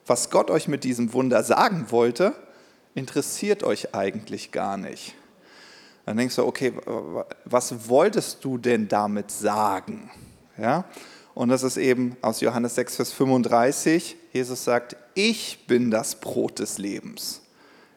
Was 0.06 0.30
Gott 0.30 0.52
euch 0.52 0.68
mit 0.68 0.84
diesem 0.84 1.14
Wunder 1.14 1.44
sagen 1.44 1.88
wollte, 1.90 2.34
interessiert 2.94 3.64
euch 3.64 3.96
eigentlich 3.96 4.52
gar 4.52 4.78
nicht. 4.78 5.16
Dann 6.06 6.18
denkst 6.18 6.36
du, 6.36 6.46
okay, 6.46 6.74
was 7.46 7.88
wolltest 7.88 8.44
du 8.44 8.58
denn 8.58 8.88
damit 8.90 9.32
sagen? 9.32 10.12
Ja? 10.58 10.86
Und 11.36 11.50
das 11.50 11.64
ist 11.64 11.78
eben 11.78 12.16
aus 12.22 12.42
Johannes 12.42 12.76
6, 12.76 12.96
Vers 12.98 13.12
35. 13.12 14.16
Jesus 14.32 14.64
sagt, 14.64 14.96
ich 15.16 15.66
bin 15.68 15.90
das 15.90 16.16
Brot 16.16 16.60
des 16.60 16.78
Lebens. 16.78 17.42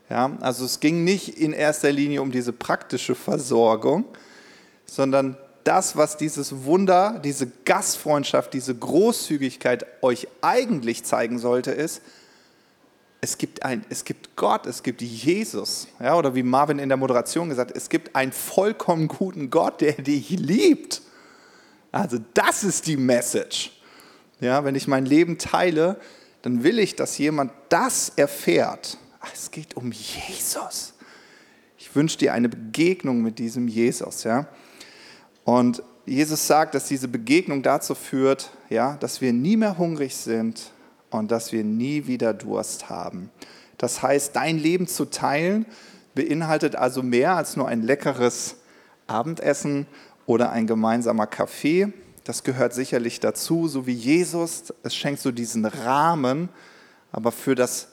Ja, 0.09 0.37
also 0.41 0.65
es 0.65 0.81
ging 0.81 1.05
nicht 1.05 1.39
in 1.39 1.53
erster 1.53 1.91
Linie 1.91 2.23
um 2.23 2.31
diese 2.31 2.53
praktische 2.53 3.15
Versorgung, 3.15 4.05
sondern 4.85 5.37
das, 5.65 5.97
was 5.97 6.17
dieses 6.17 6.65
Wunder, 6.65 7.21
diese 7.25 7.49
Gastfreundschaft, 7.65 8.55
diese 8.55 8.75
Großzügigkeit 8.75 9.85
euch 10.01 10.29
eigentlich 10.41 11.03
zeigen 11.05 11.41
sollte, 11.41 11.73
ist, 11.73 12.03
es 13.21 13.39
gibt, 13.39 13.65
ein, 13.65 13.85
es 13.89 14.05
gibt 14.05 14.37
Gott, 14.37 14.67
es 14.67 14.85
gibt 14.85 15.03
Jesus. 15.03 15.89
Ja, 15.99 16.17
oder 16.17 16.37
wie 16.37 16.45
Marvin 16.45 16.79
in 16.79 16.89
der 16.89 16.99
Moderation 16.99 17.49
gesagt 17.49 17.73
es 17.75 17.89
gibt 17.89 18.15
einen 18.15 18.31
vollkommen 18.31 19.09
guten 19.09 19.51
Gott, 19.51 19.81
der 19.81 19.95
dich 19.95 20.31
liebt. 20.31 21.03
Also 21.93 22.19
das 22.35 22.65
ist 22.65 22.87
die 22.87 22.97
Message. 22.97 23.73
Ja, 24.41 24.65
wenn 24.65 24.75
ich 24.75 24.87
mein 24.87 25.07
Leben 25.07 25.39
teile, 25.39 25.99
dann 26.43 26.63
will 26.63 26.79
ich, 26.79 26.95
dass 26.95 27.19
jemand 27.19 27.53
das 27.69 28.13
erfährt. 28.17 28.99
Es 29.33 29.51
geht 29.51 29.77
um 29.77 29.93
Jesus. 29.93 30.95
Ich 31.79 31.95
wünsche 31.97 32.19
dir 32.19 32.33
eine 32.33 32.49
Begegnung 32.49 33.23
mit 33.23 33.39
diesem 33.39 33.69
Jesus. 33.69 34.25
Ja? 34.25 34.47
Und 35.45 35.83
Jesus 36.05 36.47
sagt, 36.47 36.75
dass 36.75 36.87
diese 36.87 37.09
Begegnung 37.09 37.63
dazu 37.63 37.95
führt, 37.95 38.51
ja, 38.69 38.97
dass 38.97 39.21
wir 39.21 39.33
nie 39.33 39.57
mehr 39.57 39.77
hungrig 39.77 40.15
sind 40.15 40.71
und 41.11 41.31
dass 41.31 41.53
wir 41.53 41.65
nie 41.65 42.07
wieder 42.07 42.33
Durst 42.33 42.89
haben. 42.89 43.31
Das 43.79 44.03
heißt, 44.03 44.37
dein 44.37 44.59
Leben 44.59 44.87
zu 44.87 45.07
teilen 45.07 45.67
beinhaltet 46.15 46.77
also 46.77 47.03
mehr 47.03 47.37
als 47.37 47.57
nur 47.57 47.69
ein 47.69 47.83
leckeres 47.83 48.57
Abendessen 49.07 49.87
oder 50.27 50.51
ein 50.51 50.67
gemeinsamer 50.67 51.27
Kaffee. 51.27 51.93
Das 52.25 52.43
gehört 52.43 52.75
sicherlich 52.75 53.21
dazu, 53.21 53.69
so 53.69 53.87
wie 53.87 53.95
Jesus. 53.95 54.75
Es 54.83 54.95
schenkt 54.95 55.21
so 55.21 55.31
diesen 55.31 55.65
Rahmen, 55.65 56.49
aber 57.13 57.33
für 57.33 57.55
das 57.55 57.89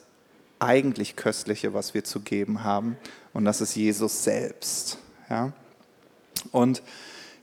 eigentlich 0.59 1.15
Köstliche, 1.15 1.73
was 1.73 1.93
wir 1.93 2.03
zu 2.03 2.21
geben 2.21 2.63
haben. 2.63 2.97
Und 3.33 3.45
das 3.45 3.61
ist 3.61 3.75
Jesus 3.75 4.23
selbst. 4.23 4.97
Ja? 5.29 5.53
Und 6.51 6.81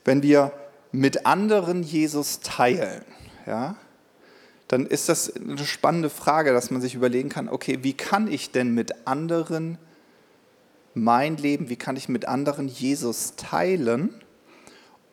wenn 0.05 0.23
wir 0.23 0.53
mit 0.93 1.27
anderen 1.27 1.83
Jesus 1.83 2.41
teilen, 2.41 3.03
ja, 3.47 3.77
dann 4.69 4.87
ist 4.87 5.09
das 5.09 5.35
eine 5.35 5.59
spannende 5.59 6.11
Frage, 6.11 6.53
dass 6.53 6.71
man 6.71 6.81
sich 6.81 6.95
überlegen 6.95 7.29
kann, 7.29 7.49
okay, 7.49 7.81
wie 7.83 7.93
kann 7.93 8.31
ich 8.31 8.53
denn 8.53 8.73
mit 8.73 9.07
anderen 9.07 9.79
mein 10.95 11.37
Leben, 11.37 11.69
wie 11.69 11.77
kann 11.77 11.97
ich 11.97 12.09
mit 12.09 12.27
anderen 12.27 12.69
Jesus 12.69 13.35
teilen? 13.37 14.15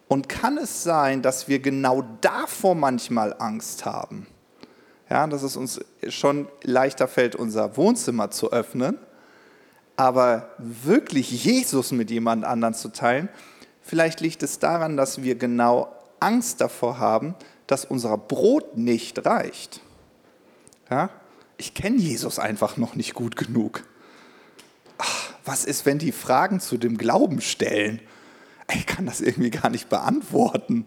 Und 0.08 0.30
kann 0.30 0.58
es 0.58 0.84
sein, 0.84 1.22
dass 1.22 1.48
wir 1.48 1.60
genau 1.60 2.04
davor 2.22 2.76
manchmal 2.76 3.36
Angst 3.40 3.86
haben? 3.86 4.28
Ja, 5.10 5.28
dass 5.28 5.44
es 5.44 5.56
uns 5.56 5.80
schon 6.10 6.48
leichter 6.64 7.08
fällt, 7.08 7.36
unser 7.36 7.78
Wohnzimmer 7.78 8.30
zu 8.32 8.52
öffnen, 8.52 8.98
aber 9.96 10.50
wirklich 10.58 11.44
Jesus 11.44 11.92
mit 11.92 12.12
jemand 12.12 12.46
anderen 12.46 12.74
zu 12.74 12.90
teilen, 12.90 13.30
vielleicht 13.82 14.20
liegt 14.20 14.44
es 14.44 14.60
daran, 14.60 14.98
dass 14.98 15.24
wir 15.24 15.36
genau 15.36 15.94
Angst 16.20 16.62
davor 16.62 17.00
haben, 17.00 17.36
dass 17.68 17.86
unser 17.86 18.18
Brot 18.18 18.78
nicht 18.78 19.26
reicht. 19.26 19.82
Ja? 20.90 21.10
Ich 21.58 21.74
kenne 21.74 21.98
Jesus 21.98 22.38
einfach 22.38 22.78
noch 22.78 22.96
nicht 22.96 23.14
gut 23.14 23.36
genug. 23.36 23.84
Ach, 24.98 25.34
was 25.46 25.66
ist, 25.66 25.86
wenn 25.86 26.00
die 26.00 26.12
Fragen 26.12 26.60
zu 26.60 26.78
dem 26.78 26.98
Glauben 26.98 27.42
stellen? 27.42 28.02
Ich 28.74 28.86
kann 28.86 29.06
das 29.06 29.22
irgendwie 29.22 29.50
gar 29.50 29.70
nicht 29.70 29.90
beantworten. 29.90 30.86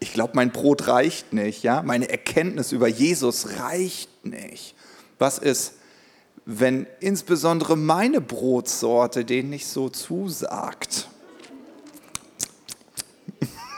Ich 0.00 0.12
glaube, 0.12 0.32
mein 0.34 0.50
Brot 0.50 0.88
reicht 0.88 1.32
nicht. 1.32 1.62
Ja? 1.62 1.82
Meine 1.82 2.08
Erkenntnis 2.08 2.72
über 2.72 2.88
Jesus 2.88 3.58
reicht 3.60 4.24
nicht. 4.24 4.74
Was 5.18 5.38
ist, 5.38 5.74
wenn 6.46 6.86
insbesondere 7.00 7.76
meine 7.76 8.20
Brotsorte 8.20 9.24
denen 9.24 9.50
nicht 9.50 9.66
so 9.66 9.88
zusagt? 9.88 11.08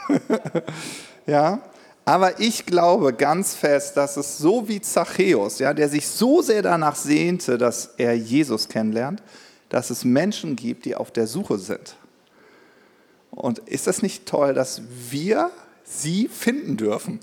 ja, 1.25 1.61
aber 2.05 2.39
ich 2.39 2.65
glaube 2.65 3.13
ganz 3.13 3.55
fest, 3.55 3.97
dass 3.97 4.17
es 4.17 4.37
so 4.37 4.67
wie 4.67 4.81
Zachäus, 4.81 5.59
ja, 5.59 5.73
der 5.73 5.89
sich 5.89 6.07
so 6.07 6.41
sehr 6.41 6.61
danach 6.61 6.95
sehnte, 6.95 7.57
dass 7.57 7.91
er 7.97 8.13
Jesus 8.13 8.67
kennenlernt, 8.67 9.21
dass 9.69 9.89
es 9.89 10.03
Menschen 10.03 10.55
gibt, 10.55 10.85
die 10.85 10.95
auf 10.95 11.11
der 11.11 11.27
Suche 11.27 11.57
sind. 11.57 11.95
Und 13.35 13.59
ist 13.59 13.87
das 13.87 14.01
nicht 14.01 14.25
toll, 14.25 14.53
dass 14.53 14.81
wir 15.09 15.51
sie 15.83 16.27
finden 16.27 16.77
dürfen? 16.77 17.19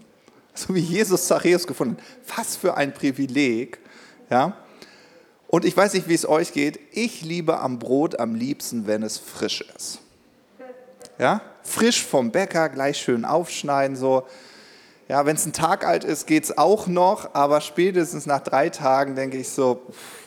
So 0.55 0.75
wie 0.75 0.81
Jesus 0.81 1.27
Zachäus 1.27 1.67
gefunden. 1.67 1.97
Was 2.37 2.57
für 2.57 2.77
ein 2.77 2.93
Privileg. 2.93 3.79
Ja? 4.29 4.57
Und 5.47 5.65
ich 5.65 5.77
weiß 5.77 5.95
nicht, 5.95 6.09
wie 6.09 6.15
es 6.15 6.29
euch 6.29 6.53
geht. 6.53 6.81
Ich 6.93 7.23
liebe 7.23 7.61
am 7.61 7.79
Brot 7.79 8.19
am 8.19 8.35
liebsten, 8.35 8.87
wenn 8.87 9.03
es 9.03 9.19
frisch 9.19 9.65
ist. 9.77 10.01
Ja? 11.19 11.43
Frisch 11.63 12.05
vom 12.05 12.33
Bäcker, 12.33 12.69
gleich 12.69 12.99
schön 12.99 13.25
aufschneiden, 13.25 13.97
so 13.97 14.27
ja, 15.11 15.27
wenn 15.27 15.35
es 15.35 15.45
ein 15.45 15.53
Tag 15.53 15.85
alt 15.85 16.05
ist, 16.05 16.29
geht 16.29 16.45
es 16.45 16.57
auch 16.57 16.87
noch, 16.87 17.31
aber 17.35 17.61
spätestens 17.63 18.27
nach 18.27 18.39
drei 18.39 18.69
Tagen 18.69 19.17
denke 19.17 19.39
ich 19.39 19.49
so, 19.49 19.83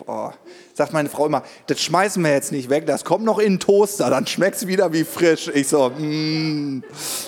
oh, 0.05 0.29
sagt 0.73 0.91
meine 0.91 1.07
Frau 1.07 1.25
immer, 1.25 1.43
das 1.67 1.79
schmeißen 1.79 2.21
wir 2.21 2.33
jetzt 2.33 2.51
nicht 2.51 2.69
weg, 2.69 2.85
das 2.85 3.05
kommt 3.05 3.23
noch 3.23 3.39
in 3.39 3.53
den 3.53 3.59
Toaster, 3.61 4.09
dann 4.09 4.27
schmeckt 4.27 4.57
es 4.57 4.67
wieder 4.67 4.91
wie 4.91 5.05
frisch. 5.05 5.49
Ich 5.53 5.69
so, 5.69 5.89
mm, 5.89 6.83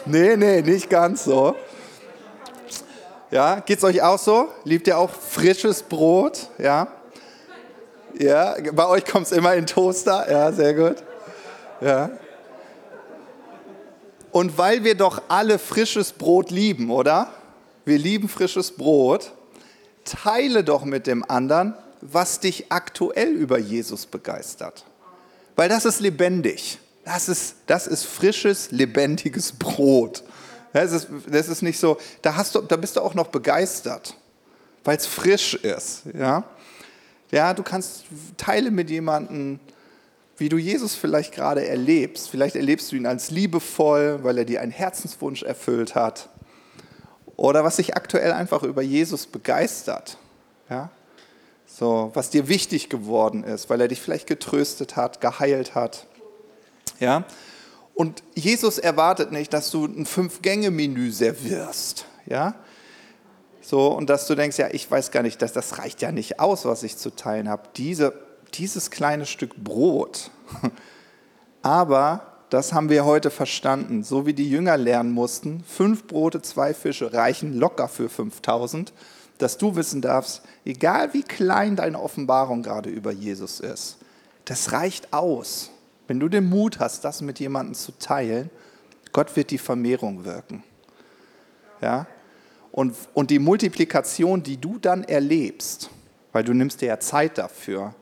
nee, 0.06 0.36
nee, 0.36 0.64
nicht 0.64 0.90
ganz 0.90 1.24
so. 1.24 1.56
Ja, 3.32 3.64
es 3.66 3.84
euch 3.86 4.02
auch 4.02 4.20
so? 4.20 4.50
Liebt 4.66 4.86
ihr 4.88 4.98
auch 4.98 5.12
frisches 5.12 5.82
Brot? 5.82 6.50
Ja, 6.58 6.90
ja 8.20 8.54
bei 8.74 8.86
euch 8.86 9.06
kommt 9.06 9.28
es 9.28 9.32
immer 9.32 9.54
in 9.54 9.62
den 9.62 9.68
Toaster? 9.68 10.30
Ja, 10.30 10.52
sehr 10.52 10.74
gut. 10.74 10.98
Ja. 11.80 12.10
Und 14.34 14.58
weil 14.58 14.84
wir 14.84 14.96
doch 14.96 15.22
alle 15.30 15.58
frisches 15.58 16.12
Brot 16.12 16.52
lieben, 16.52 16.92
oder? 16.92 17.30
Wir 17.86 17.98
lieben 18.00 18.28
frisches 18.28 18.72
Brot, 18.72 19.32
teile 20.04 20.64
doch 20.64 20.86
mit 20.86 21.08
dem 21.08 21.24
anderen, 21.30 21.76
was 22.02 22.40
dich 22.40 22.72
aktuell 22.72 23.32
über 23.32 23.58
Jesus 23.58 24.06
begeistert. 24.06 24.86
Weil 25.56 25.70
das 25.70 25.86
ist 25.86 26.00
lebendig. 26.00 26.80
Das 27.04 27.30
ist, 27.30 27.56
das 27.68 27.88
ist 27.88 28.04
frisches, 28.04 28.72
lebendiges 28.72 29.52
Brot. 29.52 30.24
Das 30.74 30.92
ist, 30.92 31.08
das 31.28 31.48
ist 31.48 31.62
nicht 31.62 31.80
so, 31.80 31.98
da, 32.22 32.36
hast 32.36 32.56
du, 32.56 32.62
da 32.62 32.76
bist 32.76 32.96
du 32.96 33.02
auch 33.02 33.14
noch 33.14 33.28
begeistert, 33.28 34.16
weil 34.84 34.98
es 34.98 35.06
frisch 35.06 35.54
ist. 35.54 36.02
Ja? 36.18 36.44
ja, 37.32 37.54
du 37.54 37.64
kannst 37.64 38.06
teile 38.38 38.72
mit 38.72 38.90
jemandem, 38.90 39.60
wie 40.38 40.50
du 40.50 40.58
Jesus 40.58 40.96
vielleicht 40.96 41.34
gerade 41.34 41.66
erlebst. 41.66 42.30
Vielleicht 42.30 42.56
erlebst 42.56 42.92
du 42.92 42.96
ihn 42.96 43.06
als 43.06 43.32
liebevoll, 43.32 44.20
weil 44.24 44.40
er 44.40 44.46
dir 44.46 44.62
einen 44.62 44.72
Herzenswunsch 44.72 45.44
erfüllt 45.44 45.96
hat 45.96 46.30
oder 47.38 47.64
was 47.64 47.78
dich 47.78 47.96
aktuell 47.96 48.32
einfach 48.32 48.64
über 48.64 48.82
Jesus 48.82 49.26
begeistert. 49.26 50.18
Ja? 50.70 50.90
So, 51.66 52.12
was 52.14 52.30
dir 52.30 52.48
wichtig 52.48 52.90
geworden 52.90 53.44
ist, 53.44 53.70
weil 53.70 53.82
er 53.82 53.88
dich 53.88 54.02
vielleicht 54.02 54.28
getröstet 54.28 54.96
hat, 54.96 55.20
geheilt 55.22 55.76
hat. 55.76 56.08
Ja? 57.00 57.26
Und 57.94 58.24
Jesus 58.34 58.78
erwartet 58.78 59.32
nicht, 59.32 59.54
dass 59.54 59.72
du 59.72 59.86
ein 59.86 60.06
Fünf-Gänge-Menü 60.06 61.12
servierst. 61.12 62.06
Ja? 62.26 62.56
So, 63.62 63.88
und 63.88 64.10
dass 64.10 64.28
du 64.28 64.36
denkst, 64.36 64.60
ja, 64.60 64.68
ich 64.72 64.90
weiß 64.90 65.12
gar 65.12 65.24
nicht, 65.24 65.42
dass 65.42 65.54
das 65.54 65.80
reicht 65.80 66.02
ja 66.02 66.12
nicht 66.12 66.40
aus, 66.40 66.66
was 66.66 66.84
ich 66.84 66.98
zu 66.98 67.10
teilen 67.10 67.50
habe. 67.50 67.64
Diese, 67.78 68.14
dieses 68.54 68.92
kleine 68.92 69.26
Stück 69.26 69.56
Brot. 69.56 70.30
Aber 71.62 72.35
das 72.50 72.74
haben 72.74 72.90
wir 72.90 73.06
heute 73.06 73.32
verstanden. 73.32 74.04
So 74.04 74.26
wie 74.26 74.34
die 74.34 74.50
Jünger 74.50 74.78
lernen 74.78 75.12
mussten, 75.12 75.64
fünf 75.68 76.06
Brote, 76.06 76.42
zwei 76.42 76.74
Fische 76.74 77.14
reichen 77.14 77.54
locker 77.54 77.88
für 77.88 78.10
5000, 78.10 78.94
dass 79.38 79.58
du 79.58 79.76
wissen 79.76 80.02
darfst, 80.02 80.44
egal 80.64 81.14
wie 81.14 81.24
klein 81.24 81.76
deine 81.76 82.00
Offenbarung 82.00 82.64
gerade 82.64 82.90
über 82.90 83.12
Jesus 83.12 83.60
ist, 83.60 83.98
das 84.46 84.72
reicht 84.72 85.12
aus. 85.12 85.72
Wenn 86.08 86.20
du 86.20 86.30
den 86.30 86.48
Mut 86.48 86.80
hast, 86.80 87.04
das 87.04 87.22
mit 87.22 87.40
jemandem 87.40 87.74
zu 87.74 87.92
teilen, 87.94 88.50
Gott 89.12 89.36
wird 89.36 89.52
die 89.52 89.58
Vermehrung 89.58 90.24
wirken. 90.24 90.64
Ja? 91.82 92.08
Und, 92.72 92.96
und 93.14 93.32
die 93.32 93.40
Multiplikation, 93.40 94.44
die 94.44 94.58
du 94.58 94.78
dann 94.78 95.04
erlebst, 95.04 95.90
weil 96.32 96.44
du 96.44 96.54
nimmst 96.54 96.82
dir 96.82 96.88
ja 96.88 97.00
Zeit 97.00 97.38
dafür, 97.38 97.96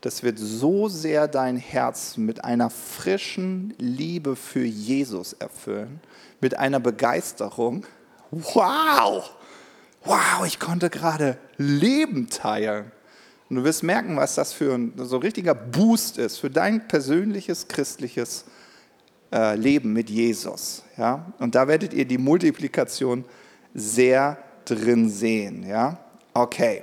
das 0.00 0.22
wird 0.22 0.38
so 0.38 0.88
sehr 0.88 1.26
dein 1.28 1.56
Herz 1.56 2.16
mit 2.16 2.44
einer 2.44 2.70
frischen 2.70 3.74
Liebe 3.78 4.36
für 4.36 4.64
Jesus 4.64 5.32
erfüllen, 5.32 6.00
mit 6.40 6.58
einer 6.58 6.80
Begeisterung. 6.80 7.86
Wow, 8.30 9.30
wow, 10.04 10.46
ich 10.46 10.60
konnte 10.60 10.90
gerade 10.90 11.38
Leben 11.56 12.28
teilen. 12.28 12.92
Und 13.48 13.56
du 13.56 13.64
wirst 13.64 13.82
merken, 13.82 14.16
was 14.16 14.34
das 14.34 14.52
für 14.52 14.74
ein 14.74 14.92
so 14.96 15.18
richtiger 15.18 15.54
Boost 15.54 16.18
ist 16.18 16.38
für 16.38 16.50
dein 16.50 16.88
persönliches 16.88 17.68
christliches 17.68 18.44
äh, 19.32 19.54
Leben 19.54 19.92
mit 19.92 20.10
Jesus. 20.10 20.82
Ja? 20.96 21.32
Und 21.38 21.54
da 21.54 21.68
werdet 21.68 21.94
ihr 21.94 22.04
die 22.04 22.18
Multiplikation 22.18 23.24
sehr 23.72 24.38
drin 24.64 25.08
sehen. 25.08 25.64
Ja? 25.66 25.98
Okay. 26.34 26.82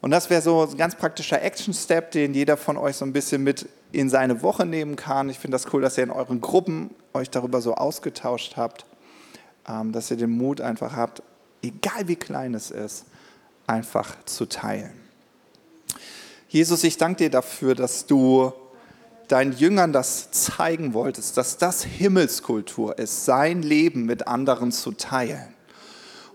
Und 0.00 0.10
das 0.12 0.30
wäre 0.30 0.42
so 0.42 0.62
ein 0.62 0.76
ganz 0.76 0.94
praktischer 0.94 1.42
Action-Step, 1.42 2.12
den 2.12 2.32
jeder 2.32 2.56
von 2.56 2.76
euch 2.76 2.96
so 2.96 3.04
ein 3.04 3.12
bisschen 3.12 3.42
mit 3.42 3.68
in 3.90 4.08
seine 4.08 4.42
Woche 4.42 4.64
nehmen 4.64 4.96
kann. 4.96 5.28
Ich 5.28 5.38
finde 5.38 5.56
das 5.56 5.72
cool, 5.72 5.82
dass 5.82 5.98
ihr 5.98 6.04
in 6.04 6.10
euren 6.10 6.40
Gruppen 6.40 6.90
euch 7.14 7.30
darüber 7.30 7.60
so 7.60 7.74
ausgetauscht 7.74 8.56
habt, 8.56 8.86
ähm, 9.68 9.92
dass 9.92 10.10
ihr 10.10 10.16
den 10.16 10.30
Mut 10.30 10.60
einfach 10.60 10.94
habt, 10.94 11.22
egal 11.62 12.06
wie 12.06 12.16
klein 12.16 12.54
es 12.54 12.70
ist, 12.70 13.06
einfach 13.66 14.14
zu 14.24 14.46
teilen. 14.46 14.92
Jesus, 16.48 16.84
ich 16.84 16.96
danke 16.96 17.24
dir 17.24 17.30
dafür, 17.30 17.74
dass 17.74 18.06
du 18.06 18.52
deinen 19.26 19.52
Jüngern 19.52 19.92
das 19.92 20.30
zeigen 20.30 20.94
wolltest, 20.94 21.36
dass 21.36 21.58
das 21.58 21.84
Himmelskultur 21.84 22.98
ist, 22.98 23.26
sein 23.26 23.62
Leben 23.62 24.04
mit 24.04 24.26
anderen 24.26 24.72
zu 24.72 24.92
teilen. 24.92 25.54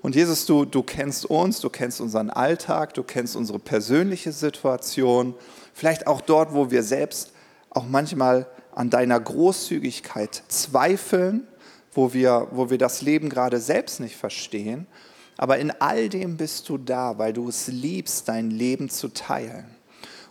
Und 0.04 0.16
Jesus, 0.16 0.46
du, 0.46 0.66
du 0.66 0.84
kennst 0.84 1.26
uns, 1.26 1.62
du 1.62 1.70
kennst 1.70 2.02
unseren 2.02 2.30
Alltag, 2.30 2.94
du 2.94 3.04
kennst 3.04 3.38
unsere 3.38 3.58
persönliche 3.58 4.34
Situation, 4.34 5.34
vielleicht 5.74 6.08
auch 6.08 6.20
dort, 6.20 6.54
wo 6.54 6.70
wir 6.72 6.84
selbst 6.84 7.32
auch 7.70 7.86
manchmal 7.86 8.46
an 8.76 8.89
deiner 8.89 9.18
Großzügigkeit 9.18 10.44
zweifeln, 10.50 11.48
wo 11.94 12.13
wir, 12.13 12.50
wo 12.52 12.70
wir 12.70 12.78
das 12.78 13.02
Leben 13.02 13.30
gerade 13.30 13.62
selbst 13.62 14.02
nicht 14.02 14.18
verstehen. 14.18 14.88
Aber 15.38 15.58
in 15.58 15.72
all 15.72 16.10
dem 16.10 16.36
bist 16.36 16.68
du 16.68 16.78
da, 16.78 17.18
weil 17.18 17.32
du 17.32 17.48
es 17.48 17.68
liebst, 17.68 18.28
dein 18.28 18.52
Leben 18.52 18.89
zu 18.89 19.08
teilen. 19.08 19.68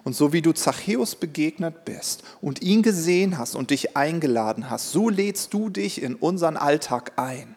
Und 0.05 0.15
so 0.15 0.35
wie 0.35 0.43
du 0.43 0.53
Zachäus 0.53 1.15
begegnet 1.15 1.87
bist 1.87 2.25
und 2.43 2.61
ihn 2.61 2.83
gesehen 2.83 3.39
hast 3.39 3.55
und 3.55 3.71
dich 3.71 3.97
eingeladen 3.97 4.69
hast, 4.69 4.93
so 4.93 5.09
lädst 5.09 5.55
du 5.55 5.71
dich 5.71 6.03
in 6.03 6.15
unseren 6.15 6.59
Alltag 6.59 7.13
ein. 7.17 7.55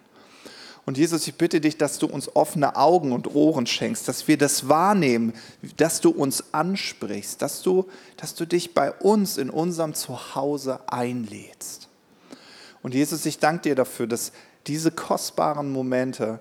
Und 0.86 0.98
Jesus, 0.98 1.28
ich 1.28 1.36
bitte 1.36 1.60
dich, 1.62 1.78
dass 1.78 1.98
du 1.98 2.06
uns 2.06 2.36
offene 2.36 2.76
Augen 2.76 3.12
und 3.12 3.34
Ohren 3.34 3.66
schenkst, 3.66 4.08
dass 4.08 4.28
wir 4.28 4.38
das 4.38 4.70
wahrnehmen, 4.70 5.34
dass 5.78 6.00
du 6.00 6.12
uns 6.12 6.54
ansprichst, 6.54 7.42
dass 7.42 7.64
du, 7.64 7.88
dass 8.18 8.36
du 8.36 8.46
dich 8.46 8.76
bei 8.76 8.92
uns 8.92 9.38
in 9.38 9.50
unserem 9.50 9.96
Zuhause 9.96 10.80
einlädst. 10.88 11.90
Und 12.84 12.94
Jesus, 12.94 13.26
ich 13.26 13.40
danke 13.40 13.64
dir 13.64 13.76
dafür, 13.76 14.06
dass 14.06 14.32
diese 14.68 14.92
kostbaren 14.92 15.72
Momente 15.72 16.40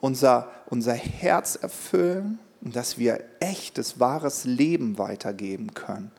unser, 0.00 0.50
unser 0.66 0.94
Herz 0.94 1.56
erfüllen 1.56 2.38
und 2.62 2.74
dass 2.74 2.96
wir 2.96 3.22
echtes, 3.40 4.00
wahres 4.00 4.44
Leben 4.44 4.96
weitergeben 4.96 5.74
können. 5.74 6.10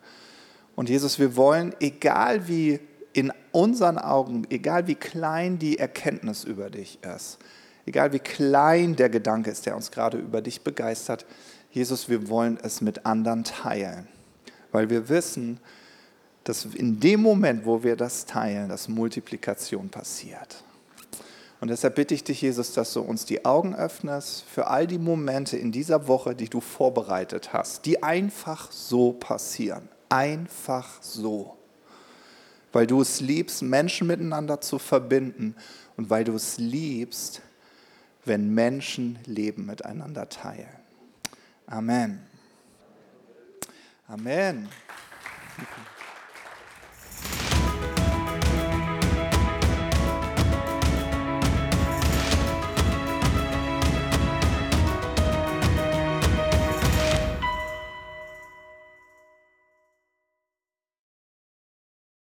Und 0.75 0.89
Jesus, 0.89 1.17
wir 1.17 1.35
wollen, 1.35 1.75
egal 1.79 2.47
wie 2.47 2.79
in 3.13 3.31
unseren 3.51 3.97
Augen, 3.97 4.45
egal 4.49 4.87
wie 4.87 4.95
klein 4.95 5.57
die 5.57 5.79
Erkenntnis 5.79 6.43
über 6.43 6.69
dich 6.69 6.99
ist, 7.03 7.39
egal 7.85 8.13
wie 8.13 8.19
klein 8.19 8.95
der 8.95 9.09
Gedanke 9.09 9.51
ist, 9.51 9.65
der 9.65 9.75
uns 9.75 9.91
gerade 9.91 10.17
über 10.17 10.41
dich 10.41 10.61
begeistert, 10.61 11.25
Jesus, 11.71 12.07
wir 12.07 12.29
wollen 12.29 12.59
es 12.61 12.81
mit 12.81 13.05
anderen 13.05 13.43
teilen, 13.43 14.07
weil 14.71 14.89
wir 14.89 15.09
wissen, 15.09 15.59
dass 16.43 16.65
in 16.65 16.99
dem 16.99 17.21
Moment, 17.21 17.65
wo 17.65 17.83
wir 17.83 17.95
das 17.95 18.25
teilen, 18.25 18.69
dass 18.69 18.87
Multiplikation 18.87 19.89
passiert. 19.89 20.63
Und 21.63 21.69
deshalb 21.69 21.95
bitte 21.95 22.13
ich 22.13 22.25
dich, 22.25 22.41
Jesus, 22.41 22.73
dass 22.73 22.91
du 22.91 22.99
uns 22.99 23.23
die 23.23 23.45
Augen 23.45 23.73
öffnest 23.73 24.43
für 24.43 24.67
all 24.67 24.85
die 24.85 24.97
Momente 24.97 25.55
in 25.55 25.71
dieser 25.71 26.09
Woche, 26.09 26.35
die 26.35 26.49
du 26.49 26.59
vorbereitet 26.59 27.53
hast, 27.53 27.85
die 27.85 28.03
einfach 28.03 28.69
so 28.69 29.13
passieren. 29.13 29.87
Einfach 30.09 31.01
so. 31.01 31.55
Weil 32.73 32.85
du 32.85 32.99
es 32.99 33.21
liebst, 33.21 33.61
Menschen 33.61 34.07
miteinander 34.07 34.59
zu 34.59 34.77
verbinden 34.77 35.55
und 35.95 36.09
weil 36.09 36.25
du 36.25 36.35
es 36.35 36.57
liebst, 36.57 37.41
wenn 38.25 38.53
Menschen 38.53 39.19
Leben 39.25 39.65
miteinander 39.65 40.29
teilen. 40.29 40.67
Amen. 41.67 42.21
Amen. 44.07 44.69